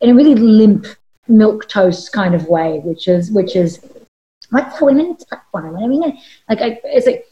[0.01, 0.87] in a really limp
[1.29, 3.81] milk toast kind of way, which is which is
[4.51, 5.77] the women's platform?
[5.77, 6.01] I mean,
[6.49, 7.27] like, I, it's like,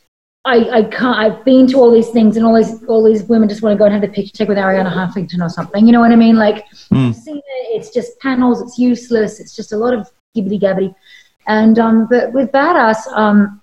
[0.47, 3.49] I, I can't, I've been to all these things and all these, all these women
[3.49, 5.87] just want to go and have the picture take with Arianna Huffington or something.
[5.87, 6.37] You know what I mean?
[6.37, 7.17] Like, mm.
[7.27, 10.95] it, it's just panels, it's useless, it's just a lot of gibbity gabbity.
[11.47, 13.63] And, um, but with Badass, um,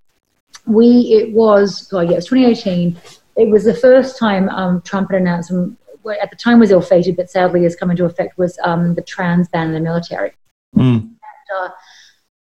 [0.65, 2.97] we, it was, oh yeah, it was 2018.
[3.37, 5.77] It was the first time um, Trump had announced, um,
[6.19, 9.47] at the time was ill-fated, but sadly has come into effect, was um, the trans
[9.49, 10.33] ban in the military.
[10.75, 10.95] Mm.
[11.01, 11.15] And,
[11.59, 11.69] uh,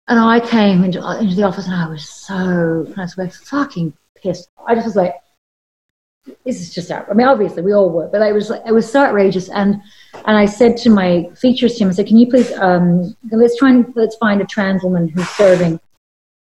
[0.10, 4.50] and I came into, into the office and I was so, I swear, fucking pissed.
[4.68, 5.16] I just was like,
[6.46, 7.10] this is just out.
[7.10, 9.50] I mean, obviously we all were, but I was like, it was so outrageous.
[9.50, 9.82] And
[10.26, 13.70] and I said to my features team, I said, can you please um, let's try
[13.70, 15.80] and let's find a trans woman who's serving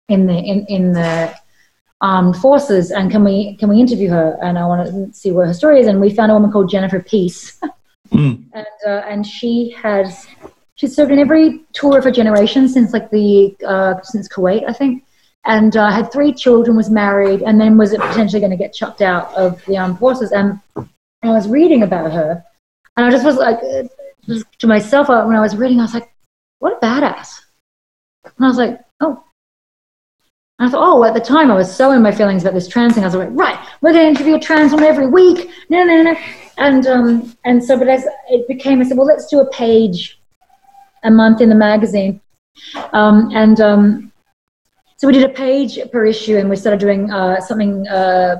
[0.09, 1.33] in the in in the
[2.01, 4.37] armed forces, and can we can we interview her?
[4.41, 5.87] And I want to see what her story is.
[5.87, 7.59] And we found a woman called Jennifer Peace,
[8.11, 8.43] mm.
[8.53, 10.27] and uh, and she has
[10.75, 14.73] she's served in every tour of her generation since like the uh, since Kuwait, I
[14.73, 15.03] think,
[15.49, 19.01] and uh, had three children, was married, and then was potentially going to get chucked
[19.01, 20.31] out of the armed forces.
[20.31, 20.59] And,
[21.21, 22.45] I was reading about her,
[22.95, 23.59] and I just was like,
[24.25, 26.13] just to myself uh, when I was reading, I was like,
[26.59, 27.41] what a badass.
[28.23, 29.21] And I was like, oh.
[30.59, 32.69] And I thought, oh, at the time I was so in my feelings about this
[32.69, 33.03] trans thing.
[33.03, 35.49] I was like, right, we're going to interview a trans woman every week.
[35.69, 36.15] No, no, no.
[36.57, 40.21] And um, and so, but as it became, I said, well, let's do a page
[41.03, 42.21] a month in the magazine.
[42.93, 44.08] Um, and um,
[44.99, 48.35] so we did a page per issue and we started doing uh, something uh,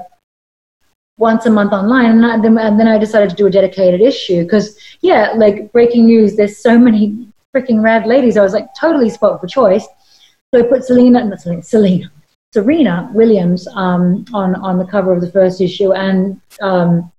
[1.17, 2.21] once a month online.
[2.21, 6.03] And, then, and then I decided to do a dedicated issue because, yeah, like breaking
[6.03, 8.35] news, there's so many freaking rad ladies.
[8.35, 9.87] I was like totally spot for choice.
[10.53, 12.11] So I put Selena, not Selena, Selena,
[12.53, 17.09] Serena Williams um, on, on the cover of the first issue and um,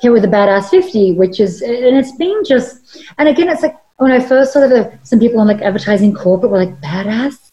[0.00, 3.76] here with the Badass 50, which is, and it's been just, and again, it's like
[3.98, 7.47] when I first saw that some people on like advertising corporate were like badass,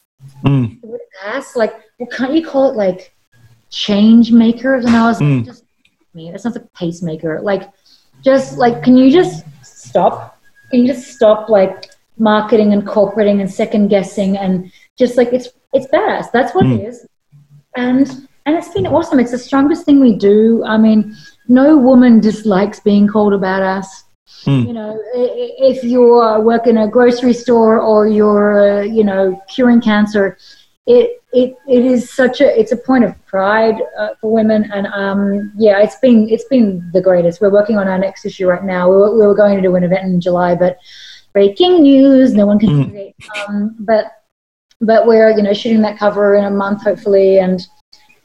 [0.45, 0.79] mm.
[0.81, 3.13] badass, like well, can't you call it like
[3.69, 4.85] change makers?
[4.85, 5.37] And I was mm.
[5.37, 5.63] like, just
[6.13, 7.41] me, that sounds like pacemaker.
[7.41, 7.69] Like,
[8.23, 10.39] just like, can you just stop?
[10.71, 15.49] Can you just stop like marketing and corporating and second guessing and just like it's
[15.73, 16.31] it's badass.
[16.31, 16.79] That's what mm.
[16.79, 17.05] it is,
[17.75, 19.19] and and it's been awesome.
[19.19, 20.63] It's the strongest thing we do.
[20.65, 21.15] I mean,
[21.47, 23.85] no woman dislikes being called a badass
[24.45, 24.67] Mm.
[24.67, 30.37] You know, if you're working a grocery store or you're, uh, you know, curing cancer,
[30.87, 34.87] it, it, it is such a it's a point of pride uh, for women and
[34.87, 38.63] um, yeah it's been it's been the greatest we're working on our next issue right
[38.63, 40.77] now we were, we were going to do an event in july but
[41.33, 43.13] breaking news no one can mm.
[43.47, 44.23] um, but
[44.79, 47.67] but we're you know shooting that cover in a month hopefully and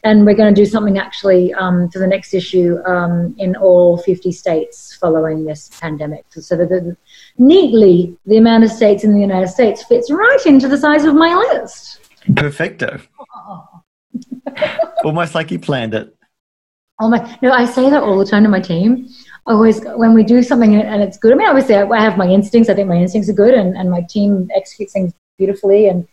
[0.02, 3.98] and we're going to do something actually um, for the next issue um, in all
[3.98, 6.24] 50 states following this pandemic.
[6.30, 6.96] So that the,
[7.38, 11.14] neatly, the amount of states in the United States fits right into the size of
[11.14, 12.00] my list.
[12.34, 13.00] Perfecto.
[15.04, 16.14] Almost like you planned it.
[17.02, 17.38] Oh my!
[17.40, 19.08] No, I say that all the time to my team.
[19.46, 21.32] Always, when we do something and it's good.
[21.32, 22.68] I mean, obviously, I have my instincts.
[22.68, 26.06] I think my instincts are good, and, and my team executes things beautifully, and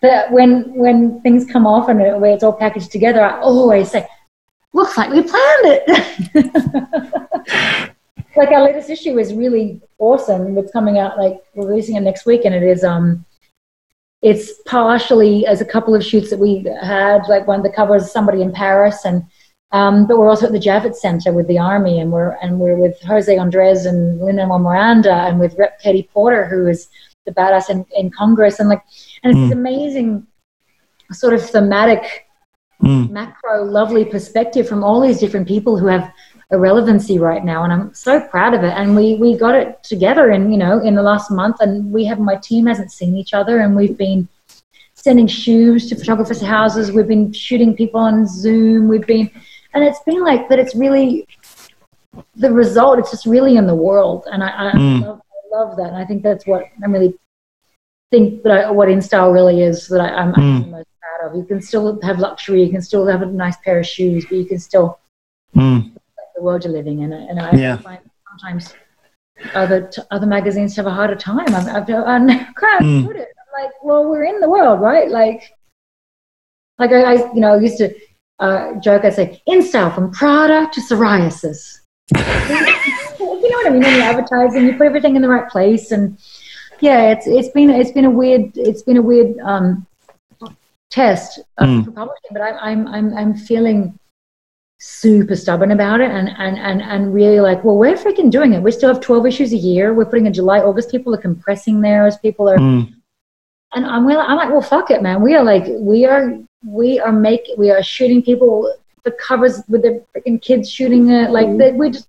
[0.00, 4.06] but when when things come off and where it's all packaged together, I always say,
[4.72, 5.86] "Looks like we planned it."
[8.36, 10.56] like our latest issue is really awesome.
[10.56, 13.24] It's coming out like we're releasing it next week, and it is um,
[14.22, 17.28] it's partially as a couple of shoots that we had.
[17.28, 19.24] Like one, of the covers somebody in Paris, and
[19.72, 22.76] Um, but we're also at the Javits Center with the Army, and we're and we're
[22.76, 26.88] with Jose Andres and Lin-Manuel Miranda, and with Rep Katie Porter, who is
[27.26, 28.82] the badass in, in Congress, and like,
[29.22, 29.52] and it's mm.
[29.52, 30.26] amazing
[31.12, 32.26] sort of thematic,
[32.82, 33.10] mm.
[33.10, 36.12] macro, lovely perspective from all these different people who have
[36.52, 38.72] a relevancy right now, and I'm so proud of it.
[38.76, 42.04] And we we got it together in you know in the last month, and we
[42.06, 44.28] have my team hasn't seen each other, and we've been
[44.94, 46.92] sending shoes to photographers' houses.
[46.92, 48.88] We've been shooting people on Zoom.
[48.88, 49.30] We've been
[49.74, 50.58] and it's been like that.
[50.58, 51.26] It's really
[52.34, 52.98] the result.
[52.98, 55.02] It's just really in the world, and I, I, mm.
[55.02, 55.88] love, I love, that.
[55.88, 57.14] And I think that's what I'm really
[58.10, 60.70] think that I, what InStyle really is that I, am mm.
[60.70, 61.36] most proud of.
[61.36, 64.36] You can still have luxury, you can still have a nice pair of shoes, but
[64.36, 64.98] you can still
[65.54, 65.92] mm.
[66.34, 67.12] the world you're living in.
[67.12, 67.76] And I yeah.
[67.78, 68.74] find sometimes
[69.54, 71.54] other t- other magazines have a harder time.
[71.54, 72.18] I've, I've, I
[72.58, 73.06] can't mm.
[73.06, 73.28] put it.
[73.38, 75.08] I'm like, well, we're in the world, right?
[75.08, 75.42] Like,
[76.78, 77.94] like I, I you know, used to
[78.38, 81.80] uh, joke, I say, InStyle from Prada to psoriasis.
[83.20, 83.84] you know what I mean?
[83.84, 86.18] In advertising, you put everything in the right place, and
[86.80, 89.86] yeah, it's it's been it's been a weird it's been a weird um,
[90.90, 91.84] test uh, mm.
[91.84, 93.98] for publishing, but I, I'm I'm I'm feeling
[94.82, 98.62] super stubborn about it and, and, and, and really like, well, we're freaking doing it.
[98.62, 99.92] We still have 12 issues a year.
[99.92, 100.90] We're putting in July, August.
[100.90, 102.16] People are compressing theirs.
[102.16, 102.90] People are, mm.
[103.74, 105.20] and I'm, I'm like, well, fuck it, man.
[105.20, 106.32] We are like, we are
[106.64, 111.30] we are making we are shooting people the covers with the freaking kids shooting it
[111.30, 112.06] like that we just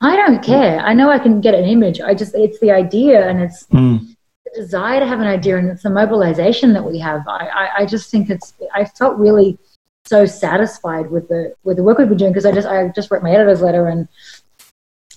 [0.00, 3.28] i don't care i know i can get an image i just it's the idea
[3.28, 4.00] and it's mm.
[4.44, 7.68] the desire to have an idea and it's the mobilization that we have I, I,
[7.78, 9.58] I just think it's i felt really
[10.06, 13.10] so satisfied with the with the work we've been doing because i just i just
[13.10, 14.08] wrote my editor's letter and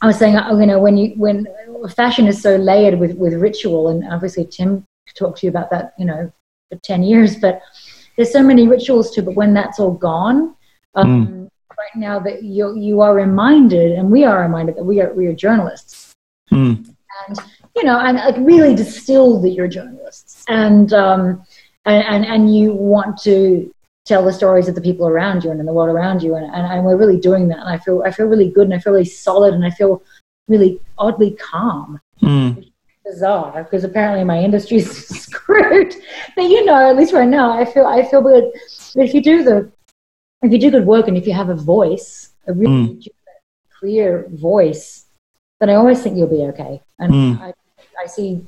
[0.01, 1.47] i was saying you know when you when
[1.95, 5.93] fashion is so layered with with ritual and obviously tim talked to you about that
[5.97, 6.31] you know
[6.69, 7.61] for 10 years but
[8.15, 10.55] there's so many rituals too, but when that's all gone,
[10.95, 11.49] um, mm.
[11.77, 15.27] Right now that you you are reminded, and we are reminded that we are we
[15.27, 16.13] are journalists,
[16.51, 16.85] mm.
[17.27, 17.39] and
[17.75, 21.43] you know, and like really distill that you're journalists, and um,
[21.85, 23.73] and, and and you want to
[24.05, 26.45] tell the stories of the people around you and in the world around you, and,
[26.45, 28.79] and, and we're really doing that, and I feel I feel really good, and I
[28.79, 30.03] feel really solid, and I feel
[30.47, 31.99] really oddly calm.
[32.21, 32.69] Mm
[33.03, 35.93] bizarre because apparently my industry is screwed.
[36.35, 38.51] But you know, at least right now, I feel I feel good.
[38.95, 39.71] But if you do the
[40.43, 43.07] if you do good work and if you have a voice, a really mm.
[43.79, 45.05] clear voice,
[45.59, 46.81] then I always think you'll be okay.
[46.99, 47.41] And mm.
[47.41, 47.53] I,
[48.01, 48.45] I see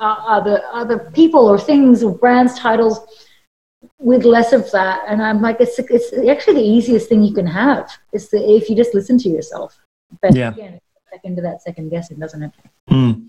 [0.00, 3.00] uh, other other people or things or brands titles
[3.98, 7.46] with less of that, and I'm like, it's it's actually the easiest thing you can
[7.46, 7.90] have.
[8.12, 9.78] Is the, if you just listen to yourself.
[10.20, 10.52] But yeah.
[10.52, 10.80] again,
[11.24, 12.52] into that second guessing, doesn't it?
[12.90, 13.28] Mm.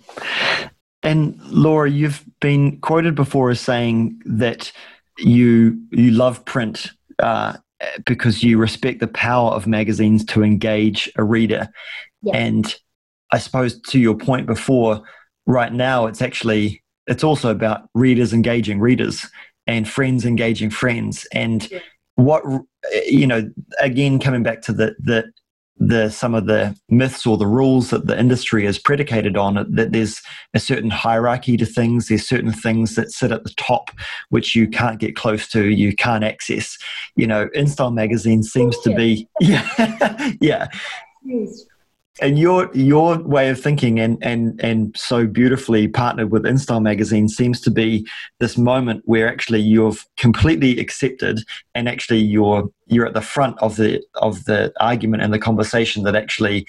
[1.02, 4.72] And Laura, you've been quoted before as saying that
[5.18, 7.58] you you love print uh,
[8.06, 11.68] because you respect the power of magazines to engage a reader.
[12.22, 12.38] Yeah.
[12.38, 12.76] And
[13.32, 15.02] I suppose to your point before,
[15.46, 19.28] right now it's actually it's also about readers engaging readers
[19.68, 21.80] and friends engaging friends and yeah.
[22.16, 22.44] what
[23.06, 25.26] you know again coming back to the the
[25.88, 29.92] the some of the myths or the rules that the industry is predicated on that
[29.92, 30.22] there's
[30.54, 32.08] a certain hierarchy to things.
[32.08, 33.92] There's certain things that sit at the top
[34.30, 36.78] which you can't get close to you can't access.
[37.16, 40.68] You know InStyle magazine seems to be yeah yeah
[42.22, 47.28] and your your way of thinking and and and so beautifully partnered with InStyle magazine
[47.28, 48.08] seems to be
[48.40, 51.40] this moment where actually you've completely accepted
[51.74, 56.04] and actually you're you're at the front of the of the argument and the conversation
[56.04, 56.68] that actually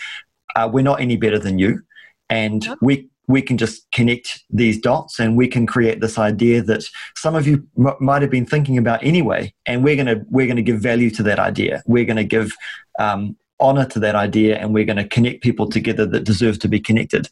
[0.56, 1.82] uh, we're not any better than you.
[2.30, 6.84] And we we can just connect these dots and we can create this idea that
[7.16, 9.52] some of you m- might have been thinking about anyway.
[9.66, 11.82] And we're going to we're going to give value to that idea.
[11.86, 12.52] We're going to give
[12.98, 16.68] um, honor to that idea and we're going to connect people together that deserve to
[16.68, 17.28] be connected.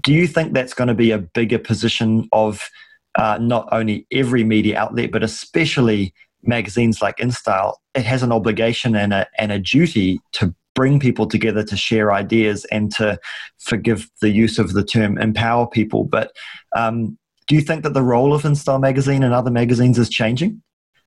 [0.00, 2.68] Do you think that's going to be a bigger position of
[3.14, 7.74] uh, not only every media outlet, but especially magazines like InStyle?
[7.94, 12.12] It has an obligation and a, and a duty to bring people together to share
[12.12, 13.18] ideas and to
[13.58, 16.04] forgive the use of the term empower people.
[16.04, 16.32] But
[16.76, 20.62] um, do you think that the role of InStyle magazine and other magazines is changing?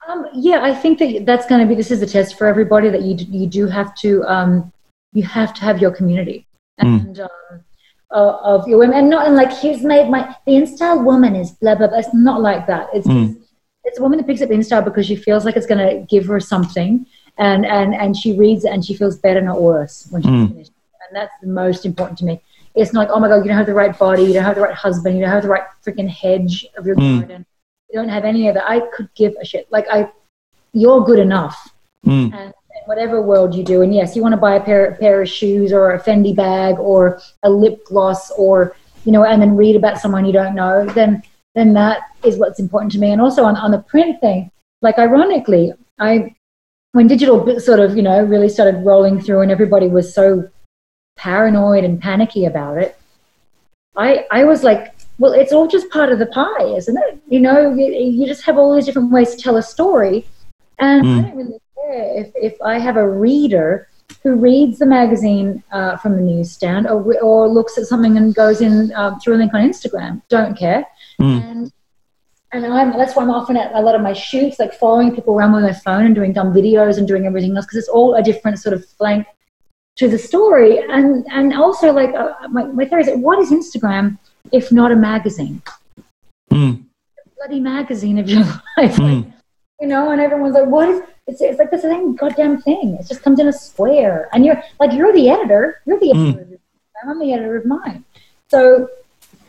[0.09, 1.75] Um, yeah, I think that that's going to be.
[1.75, 4.73] This is a test for everybody that you you do have to um,
[5.13, 6.47] you have to have your community
[6.79, 6.87] hmm.
[6.87, 7.21] and mm.
[7.21, 7.63] um,
[8.09, 11.51] uh, of your women, and not and like here's made my the InStyle woman is
[11.51, 11.87] blah blah.
[11.87, 11.99] blah.
[11.99, 12.89] It's not like that.
[12.91, 13.39] It's mm.
[13.83, 16.25] it's a woman that picks up InStyle because she feels like it's going to give
[16.25, 17.05] her something,
[17.37, 20.51] and and and she reads it and she feels better, not worse when she's mm.
[20.51, 20.71] finished.
[21.07, 22.41] And that's the most important to me.
[22.73, 24.55] It's not like, oh my god, you don't have the right body, you don't have
[24.55, 27.43] the right husband, you don't have the right freaking hedge of your hmm.
[27.91, 28.69] Garden don't have any of that.
[28.69, 29.71] I could give a shit.
[29.71, 30.11] Like I,
[30.73, 31.69] you're good enough,
[32.05, 32.33] mm.
[32.33, 32.53] and
[32.85, 33.81] whatever world you do.
[33.81, 36.35] And yes, you want to buy a pair, a pair of shoes or a Fendi
[36.35, 38.75] bag or a lip gloss or,
[39.05, 41.21] you know, and then read about someone you don't know, then,
[41.53, 43.11] then that is what's important to me.
[43.11, 44.49] And also on, on the print thing,
[44.81, 46.35] like ironically, I,
[46.93, 50.49] when digital sort of, you know, really started rolling through and everybody was so
[51.15, 52.99] paranoid and panicky about it,
[53.95, 57.21] I, I was like, well, it's all just part of the pie, isn't it?
[57.27, 60.25] You know, you, you just have all these different ways to tell a story.
[60.79, 61.19] And mm.
[61.19, 63.89] I don't really care if, if I have a reader
[64.23, 68.61] who reads the magazine uh, from the newsstand or, or looks at something and goes
[68.61, 70.21] in uh, through a link on Instagram.
[70.29, 70.85] Don't care.
[71.21, 71.51] Mm.
[71.51, 71.71] And
[72.51, 75.35] and I'm, that's why I'm often at a lot of my shoots, like following people
[75.35, 78.15] around with my phone and doing dumb videos and doing everything else because it's all
[78.15, 79.27] a different sort of flank
[79.97, 80.79] to the story.
[80.79, 84.17] And and also like uh, my, my theory is that what is Instagram
[84.51, 85.61] if not a magazine?
[86.51, 86.83] Mm.
[86.83, 88.41] A bloody magazine of your
[88.77, 88.95] life.
[88.97, 89.31] Mm.
[89.79, 92.97] you know, and everyone's like, what is it's, it's like the same goddamn thing.
[92.99, 94.29] It just comes in a square.
[94.33, 95.81] And you're like you're the editor.
[95.85, 96.59] You're the editor mm.
[97.07, 98.03] I'm the editor of mine.
[98.49, 98.89] So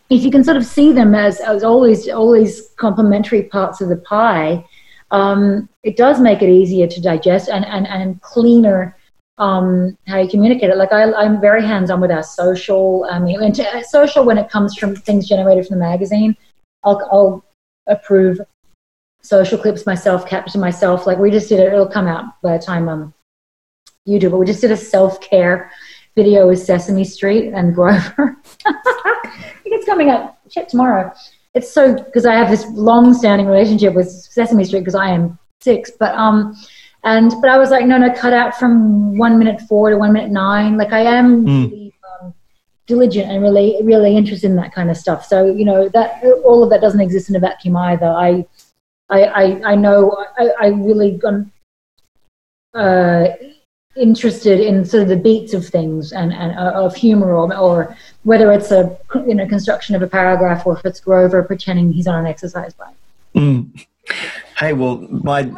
[0.09, 3.97] if you can sort of see them as, as always always complementary parts of the
[3.97, 4.65] pie,
[5.11, 8.97] um, it does make it easier to digest and, and, and cleaner
[9.41, 10.76] um, how you communicate it.
[10.76, 13.07] Like I, am very hands-on with our social.
[13.11, 16.36] I mean, and to, uh, social when it comes from things generated from the magazine,
[16.84, 17.45] I'll, I'll
[17.86, 18.38] approve
[19.22, 21.07] social clips myself, capture myself.
[21.07, 21.72] Like we just did it.
[21.72, 23.14] It'll come out by the time um,
[24.05, 24.28] you do.
[24.28, 25.72] But we just did a self-care
[26.14, 28.36] video with Sesame Street and Grover.
[28.66, 30.38] I think it's coming up.
[30.51, 31.12] Check tomorrow.
[31.55, 35.91] It's so because I have this long-standing relationship with Sesame Street because I am six,
[35.99, 36.55] but um
[37.05, 40.13] and but I was like, no, no, cut out from one minute four to one
[40.13, 40.77] minute nine.
[40.77, 41.71] Like I am mm.
[41.71, 42.35] really um,
[42.87, 45.25] diligent and really, really interested in that kind of stuff.
[45.25, 48.07] So you know that all of that doesn't exist in a vacuum either.
[48.07, 48.45] I,
[49.09, 51.51] I, I, I know I, I really gone
[52.75, 53.29] uh,
[53.97, 57.97] interested in sort of the beats of things and, and uh, of humor or, or
[58.23, 58.97] whether it's a
[59.27, 62.75] you know construction of a paragraph or if it's Grover pretending he's on an exercise
[62.75, 62.95] bike.
[63.35, 63.87] Mm.
[64.59, 65.51] Hey, well, my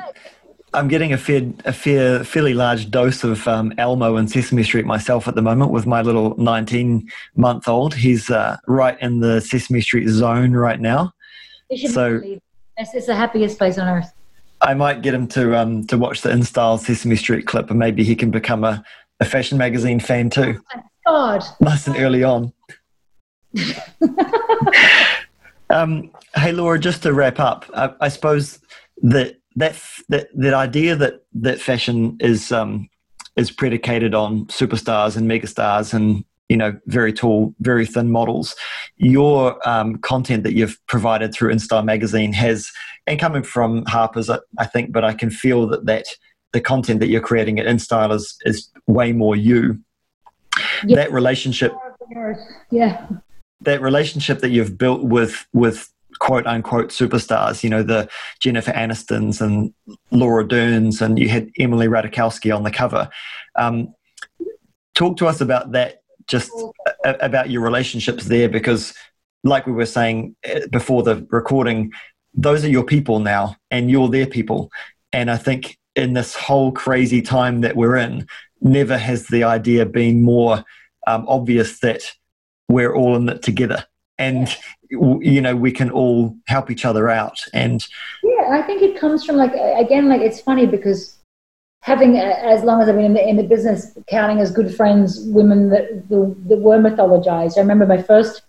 [0.75, 4.87] I'm getting a fair, a fair, fairly large dose of um, Elmo and Sesame Street
[4.87, 7.95] myself at the moment with my little 19 month old.
[7.95, 11.13] He's uh, right in the Sesame Street zone right now.
[11.89, 12.23] So
[12.77, 14.13] it's, the happiest place on earth.
[14.61, 18.05] I might get him to um, to watch the InStyle Sesame Street clip, and maybe
[18.05, 18.83] he can become a,
[19.21, 20.61] a fashion magazine fan too.
[20.75, 22.53] Oh God, nice and early on.
[25.71, 28.61] um, hey, Laura, just to wrap up, I, I suppose
[29.03, 32.89] that that that that idea that that fashion is um,
[33.37, 38.55] is predicated on superstars and megastars and you know very tall, very thin models.
[38.97, 42.71] Your um, content that you've provided through InStyle magazine has,
[43.07, 46.07] and coming from Harper's, I, I think, but I can feel that that
[46.53, 49.81] the content that you're creating at InStyle is is way more you.
[50.85, 50.97] Yeah.
[50.97, 51.73] That relationship,
[52.71, 53.07] yeah.
[53.63, 55.91] That relationship that you've built with with
[56.23, 58.09] quote unquote superstars, you know, the
[58.39, 59.75] Jennifer Anistons and
[60.13, 63.11] Laura Derns, and you had Emily Ratajkowski on the cover.
[63.57, 63.93] Um,
[64.95, 66.53] talk to us about that, just
[67.05, 68.95] about your relationships there, because,
[69.43, 71.91] like we were saying eh, before the recording,
[72.33, 74.71] those are your people now, and you're their people.
[75.13, 78.29] And I think in this whole crazy time that we're in,
[78.61, 80.63] never has the idea been more
[81.09, 82.13] um, obvious that
[82.69, 83.85] we're all in it together
[84.19, 84.57] and
[84.93, 87.39] you know we can all help each other out.
[87.53, 87.85] And
[88.23, 91.19] yeah i think it comes from like again like it's funny because
[91.83, 95.21] having as long as i've been in the, in the business counting as good friends
[95.27, 97.57] women that, that were mythologized.
[97.57, 98.43] I remember my first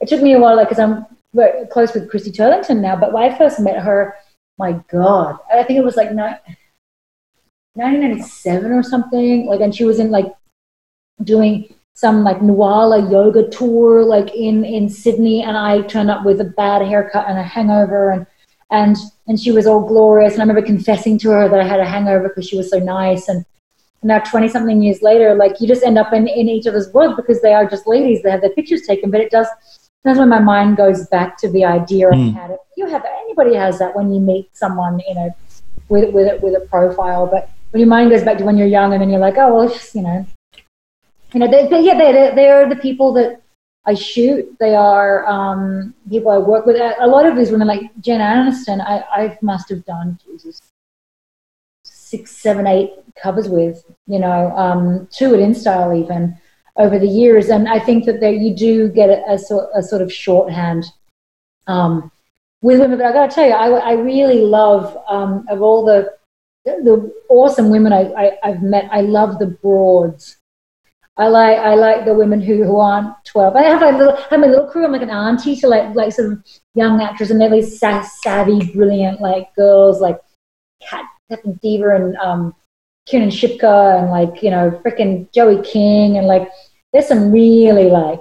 [0.00, 3.12] it took me a while like because i'm very close with christy turlington now but
[3.12, 4.14] when i first met her
[4.58, 10.10] my god i think it was like 1997 or something like and she was in
[10.10, 10.34] like
[11.24, 16.40] doing some like Nuala yoga tour like in in Sydney, and I turned up with
[16.40, 18.26] a bad haircut and a hangover, and
[18.70, 18.96] and
[19.28, 20.32] and she was all glorious.
[20.32, 22.78] And I remember confessing to her that I had a hangover because she was so
[22.78, 23.28] nice.
[23.28, 23.44] And,
[24.00, 26.92] and now twenty something years later, like you just end up in in each other's
[26.92, 28.22] world because they are just ladies.
[28.22, 29.46] They have their pictures taken, but it does.
[30.04, 32.30] That's when my mind goes back to the idea mm.
[32.30, 35.36] of how you have anybody has that when you meet someone, you know,
[35.88, 38.66] with with it with a profile, but when your mind goes back to when you're
[38.66, 40.26] young and then you're like, oh well, just, you know,
[41.32, 43.42] you know, they, they, yeah, they, they're the people that
[43.84, 44.56] I shoot.
[44.60, 46.76] They are um, people I work with.
[46.76, 50.60] A lot of these women, like Jen Aniston, I, I must have done Jesus
[51.84, 53.84] six, seven, eight covers with.
[54.06, 56.36] You know, um, two at InStyle even
[56.76, 60.02] over the years, and I think that there you do get a, a, a sort
[60.02, 60.84] of shorthand
[61.66, 62.10] um,
[62.60, 62.98] with women.
[62.98, 66.14] But I got to tell you, I, I really love um, of all the
[66.64, 68.88] the awesome women I, I, I've met.
[68.92, 70.36] I love the broads.
[71.16, 73.54] I like I like the women who, who aren't twelve.
[73.54, 74.84] I have a little I have my little crew.
[74.84, 76.42] I'm like an auntie to like like of
[76.74, 80.18] young actors, and they're these savvy, brilliant like girls like
[80.82, 82.54] Kat, Kaitlyn Dever and um,
[83.06, 86.48] Kiernan Shipka and like you know freaking Joey King and like
[86.92, 88.20] there's some really like.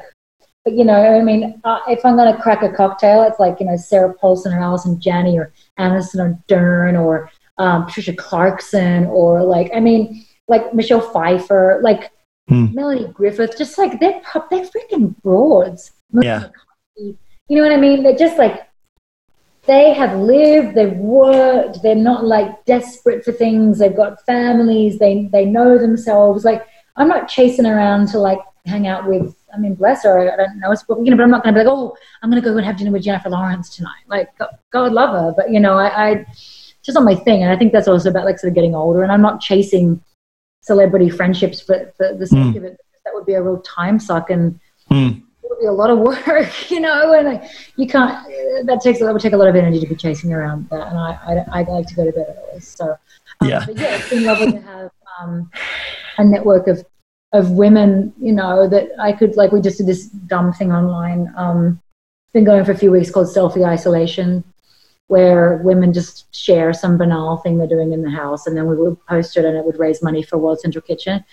[0.66, 3.68] But you know, I mean, uh, if I'm gonna crack a cocktail, it's like you
[3.68, 9.72] know Sarah Paulson or Allison Janney or Aniston Dern or um, Patricia Clarkson or like
[9.74, 12.12] I mean like Michelle Pfeiffer, like
[12.52, 12.76] hmm.
[12.76, 15.92] Melanie Griffith, just like they're they're freaking broads.
[16.12, 16.50] Yeah.
[16.98, 17.18] You
[17.58, 18.04] know what I mean?
[18.04, 18.68] They're just like
[19.64, 25.30] they have lived, they've worked, they're not like desperate for things, they've got families, they
[25.32, 26.44] they know themselves.
[26.44, 30.36] Like I'm not chasing around to like hang out with I mean bless her, I
[30.36, 30.74] don't know
[31.04, 32.92] you know, but I'm not gonna be like, oh, I'm gonna go and have dinner
[32.92, 34.04] with Jennifer Lawrence tonight.
[34.08, 34.30] Like
[34.72, 35.34] God love her.
[35.36, 36.26] But you know, I, I
[36.84, 37.44] just not my thing.
[37.44, 40.04] And I think that's also about like sort of getting older and I'm not chasing
[40.62, 42.58] celebrity friendships for, for the sake mm.
[42.58, 42.78] of it.
[43.06, 44.60] That would be a real time suck and
[44.90, 45.18] mm.
[45.18, 47.44] it would be a lot of work, you know, and
[47.76, 48.26] you can't,
[48.66, 50.88] that takes, that would take a lot of energy to be chasing around that.
[50.88, 52.60] And I, I, I like to go to bed early.
[52.62, 52.96] So,
[53.42, 53.66] um, yeah.
[53.66, 55.50] But yeah, it's been lovely to have um,
[56.18, 56.86] a network of,
[57.34, 61.34] of women, you know, that I could, like, we just did this dumb thing online.
[61.36, 61.82] Um,
[62.34, 64.44] been going for a few weeks called Selfie Isolation
[65.12, 68.78] where women just share some banal thing they're doing in the house, and then we
[68.78, 71.26] would post it, and it would raise money for World Central Kitchen.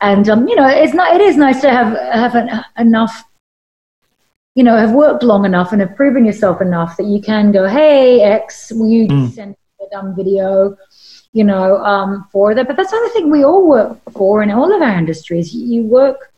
[0.00, 1.16] And um, you know, it's not.
[1.16, 3.24] It is nice to have have an, enough.
[4.54, 7.66] You know, have worked long enough and have proven yourself enough that you can go,
[7.66, 9.32] "Hey, X, will you mm.
[9.32, 10.76] send a dumb video?"
[11.32, 12.68] You know, um, for that.
[12.68, 15.52] But that's another thing we all work for in all of our industries.
[15.52, 16.32] You work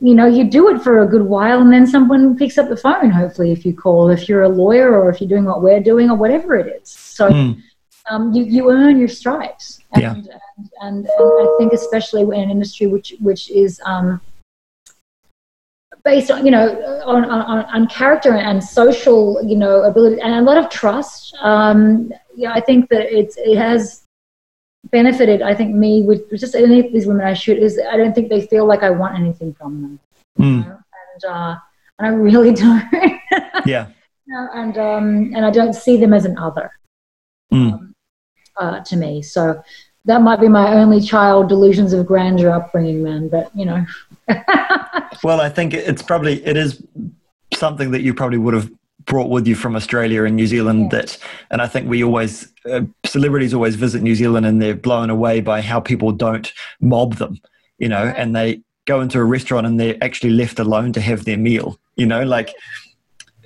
[0.00, 2.76] you know, you do it for a good while and then someone picks up the
[2.76, 5.80] phone, hopefully, if you call, if you're a lawyer or if you're doing what we're
[5.80, 6.88] doing or whatever it is.
[6.88, 7.62] So mm.
[8.08, 9.80] um, you, you earn your stripes.
[9.92, 10.14] And, yeah.
[10.14, 10.28] and,
[10.80, 14.22] and, and, I think especially in an industry which, which is um,
[16.02, 20.40] based on, you know, on, on, on character and social, you know, ability and a
[20.40, 21.36] lot of trust.
[21.40, 24.06] Um, yeah, I think that it's, it has
[24.90, 28.14] benefited, I think, me with just any of these women I shoot is I don't
[28.14, 30.00] think they feel like I want anything from them.
[30.38, 30.44] Mm.
[30.44, 30.78] You know?
[31.14, 31.56] And, uh,
[31.98, 32.84] and I really don't.
[33.66, 33.88] yeah.
[34.26, 36.70] You know, and, um, and I don't see them as an other
[37.52, 37.72] mm.
[37.72, 37.94] um,
[38.56, 39.22] uh, to me.
[39.22, 39.62] So
[40.06, 43.28] that might be my only child delusions of grandeur upbringing, man.
[43.28, 43.84] But, you know.
[45.22, 46.82] well, I think it's probably, it is
[47.54, 48.70] something that you probably would have
[49.06, 51.00] brought with you from Australia and New Zealand yeah.
[51.00, 51.18] that,
[51.50, 55.40] and I think we always, uh, celebrities always visit New Zealand and they're blown away
[55.40, 57.40] by how people don't mob them,
[57.78, 58.16] you know, right.
[58.16, 61.78] and they go into a restaurant and they're actually left alone to have their meal,
[61.96, 62.52] you know, like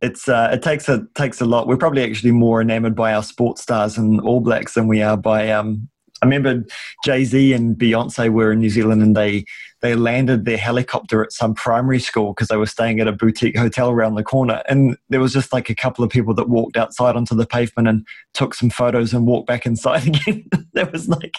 [0.03, 1.67] it's, uh, it takes a, takes a lot.
[1.67, 5.17] We're probably actually more enamored by our sports stars and All Blacks than we are
[5.17, 5.89] by, um,
[6.23, 6.65] I remember
[7.05, 9.45] Jay Z and Beyonce were in New Zealand and they
[9.85, 13.55] they landed their helicopter at some primary school because they were staying at a boutique
[13.55, 14.63] hotel around the corner.
[14.67, 17.89] And there was just like a couple of people that walked outside onto the pavement
[17.89, 20.49] and took some photos and walked back inside again.
[20.73, 21.37] there was like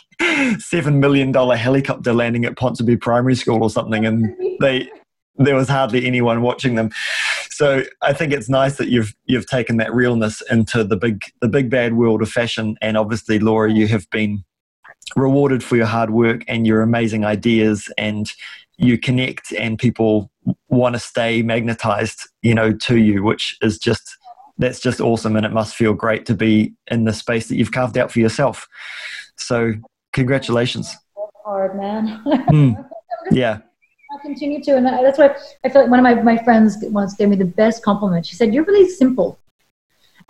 [0.59, 4.87] seven million dollar helicopter landing at Ponsonby Primary School or something, and they
[5.37, 6.91] there was hardly anyone watching them.
[7.49, 11.47] So I think it's nice that you've you've taken that realness into the big the
[11.47, 12.77] big bad world of fashion.
[12.81, 14.43] And obviously, Laura, you have been
[15.15, 18.31] rewarded for your hard work and your amazing ideas and
[18.77, 20.29] you connect and people
[20.67, 24.17] want to stay magnetized you know to you which is just
[24.57, 27.71] that's just awesome and it must feel great to be in the space that you've
[27.71, 28.67] carved out for yourself
[29.37, 29.73] so
[30.11, 30.95] congratulations
[31.45, 32.89] hard man mm.
[33.31, 33.59] yeah
[34.13, 37.15] I continue to, and that's why I feel like one of my, my friends once
[37.15, 38.25] gave me the best compliment.
[38.25, 39.37] She said, "You're really simple."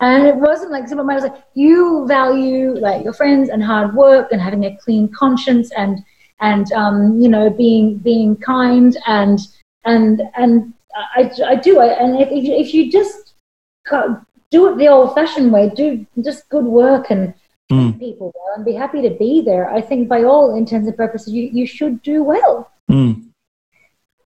[0.00, 4.30] And it wasn't like someone was like, you value like your friends and hard work
[4.30, 6.04] and having a clean conscience and
[6.40, 9.40] and um, you know being being kind and
[9.86, 11.96] and and I, I do it.
[11.98, 13.34] And if, if you just
[14.50, 17.34] do it the old fashioned way, do just good work and
[17.70, 17.98] mm.
[17.98, 19.70] people well and be happy to be there.
[19.70, 22.70] I think by all intents and purposes, you, you should do well.
[22.90, 23.26] Mm.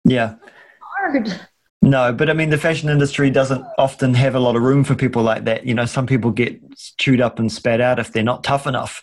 [0.05, 0.35] Yeah.
[0.79, 1.39] Hard.
[1.83, 4.95] No, but I mean, the fashion industry doesn't often have a lot of room for
[4.95, 5.65] people like that.
[5.65, 6.59] You know, some people get
[6.97, 9.01] chewed up and spat out if they're not tough enough.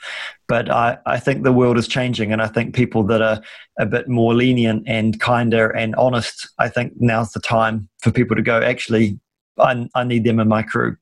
[0.49, 3.41] But I, I think the world is changing, and I think people that are
[3.79, 8.35] a bit more lenient and kinder and honest, I think now's the time for people
[8.37, 9.19] to go, actually,
[9.59, 10.97] I, I need them in my crew.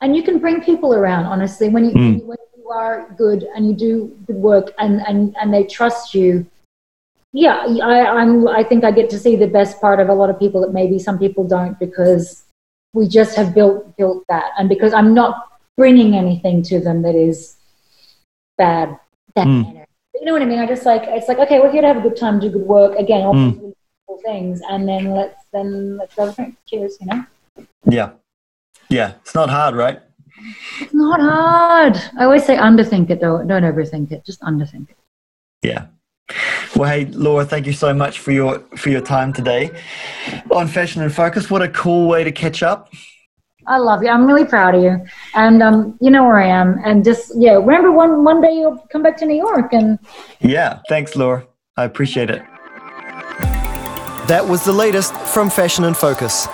[0.00, 2.24] And you can bring people around, honestly, when you, mm.
[2.24, 6.46] when you are good and you do good work and, and, and they trust you
[7.32, 8.48] yeah, I, I'm.
[8.48, 10.72] I think I get to see the best part of a lot of people that
[10.72, 12.44] maybe some people don't because
[12.92, 17.14] we just have built built that, and because I'm not bringing anything to them that
[17.14, 17.56] is
[18.58, 18.98] bad.
[19.36, 19.86] that Mm.
[20.14, 20.58] You know what I mean?
[20.58, 22.66] I just like it's like okay, we're here to have a good time, do good
[22.66, 22.98] work.
[22.98, 23.72] Again, all Mm.
[24.24, 26.56] things, and then let's then let's go drink.
[26.66, 26.98] Cheers.
[27.00, 27.24] You know,
[27.86, 28.10] Yeah.
[28.90, 29.12] Yeah.
[29.22, 30.00] It's not hard, right?
[30.80, 31.96] it's not hard.
[32.18, 33.38] I always say underthink it though.
[33.44, 34.24] Don't overthink it.
[34.24, 34.96] Just underthink it.
[35.62, 35.86] Yeah.
[36.76, 39.70] Well, hey, Laura, thank you so much for your for your time today
[40.50, 41.50] on Fashion and Focus.
[41.50, 42.92] What a cool way to catch up.
[43.66, 44.08] I love you.
[44.08, 45.04] I'm really proud of you,
[45.34, 46.80] and um, you know where I am.
[46.84, 49.98] And just yeah, remember one one day you'll come back to New York and
[50.40, 50.80] Yeah.
[50.88, 51.46] Thanks, Laura.
[51.76, 52.42] I appreciate it.
[54.28, 56.46] That was the latest from Fashion and Focus.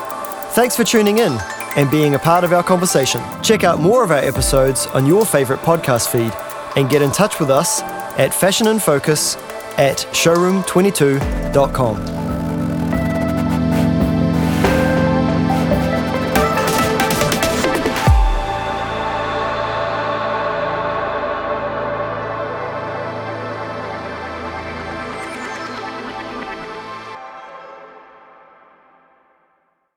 [0.54, 1.38] Thanks for tuning in
[1.76, 3.20] and being a part of our conversation.
[3.42, 6.32] Check out more of our episodes on your favorite podcast feed
[6.76, 7.82] and get in touch with us
[8.18, 9.36] at fashionandfocus
[9.78, 12.25] at showroom22.com.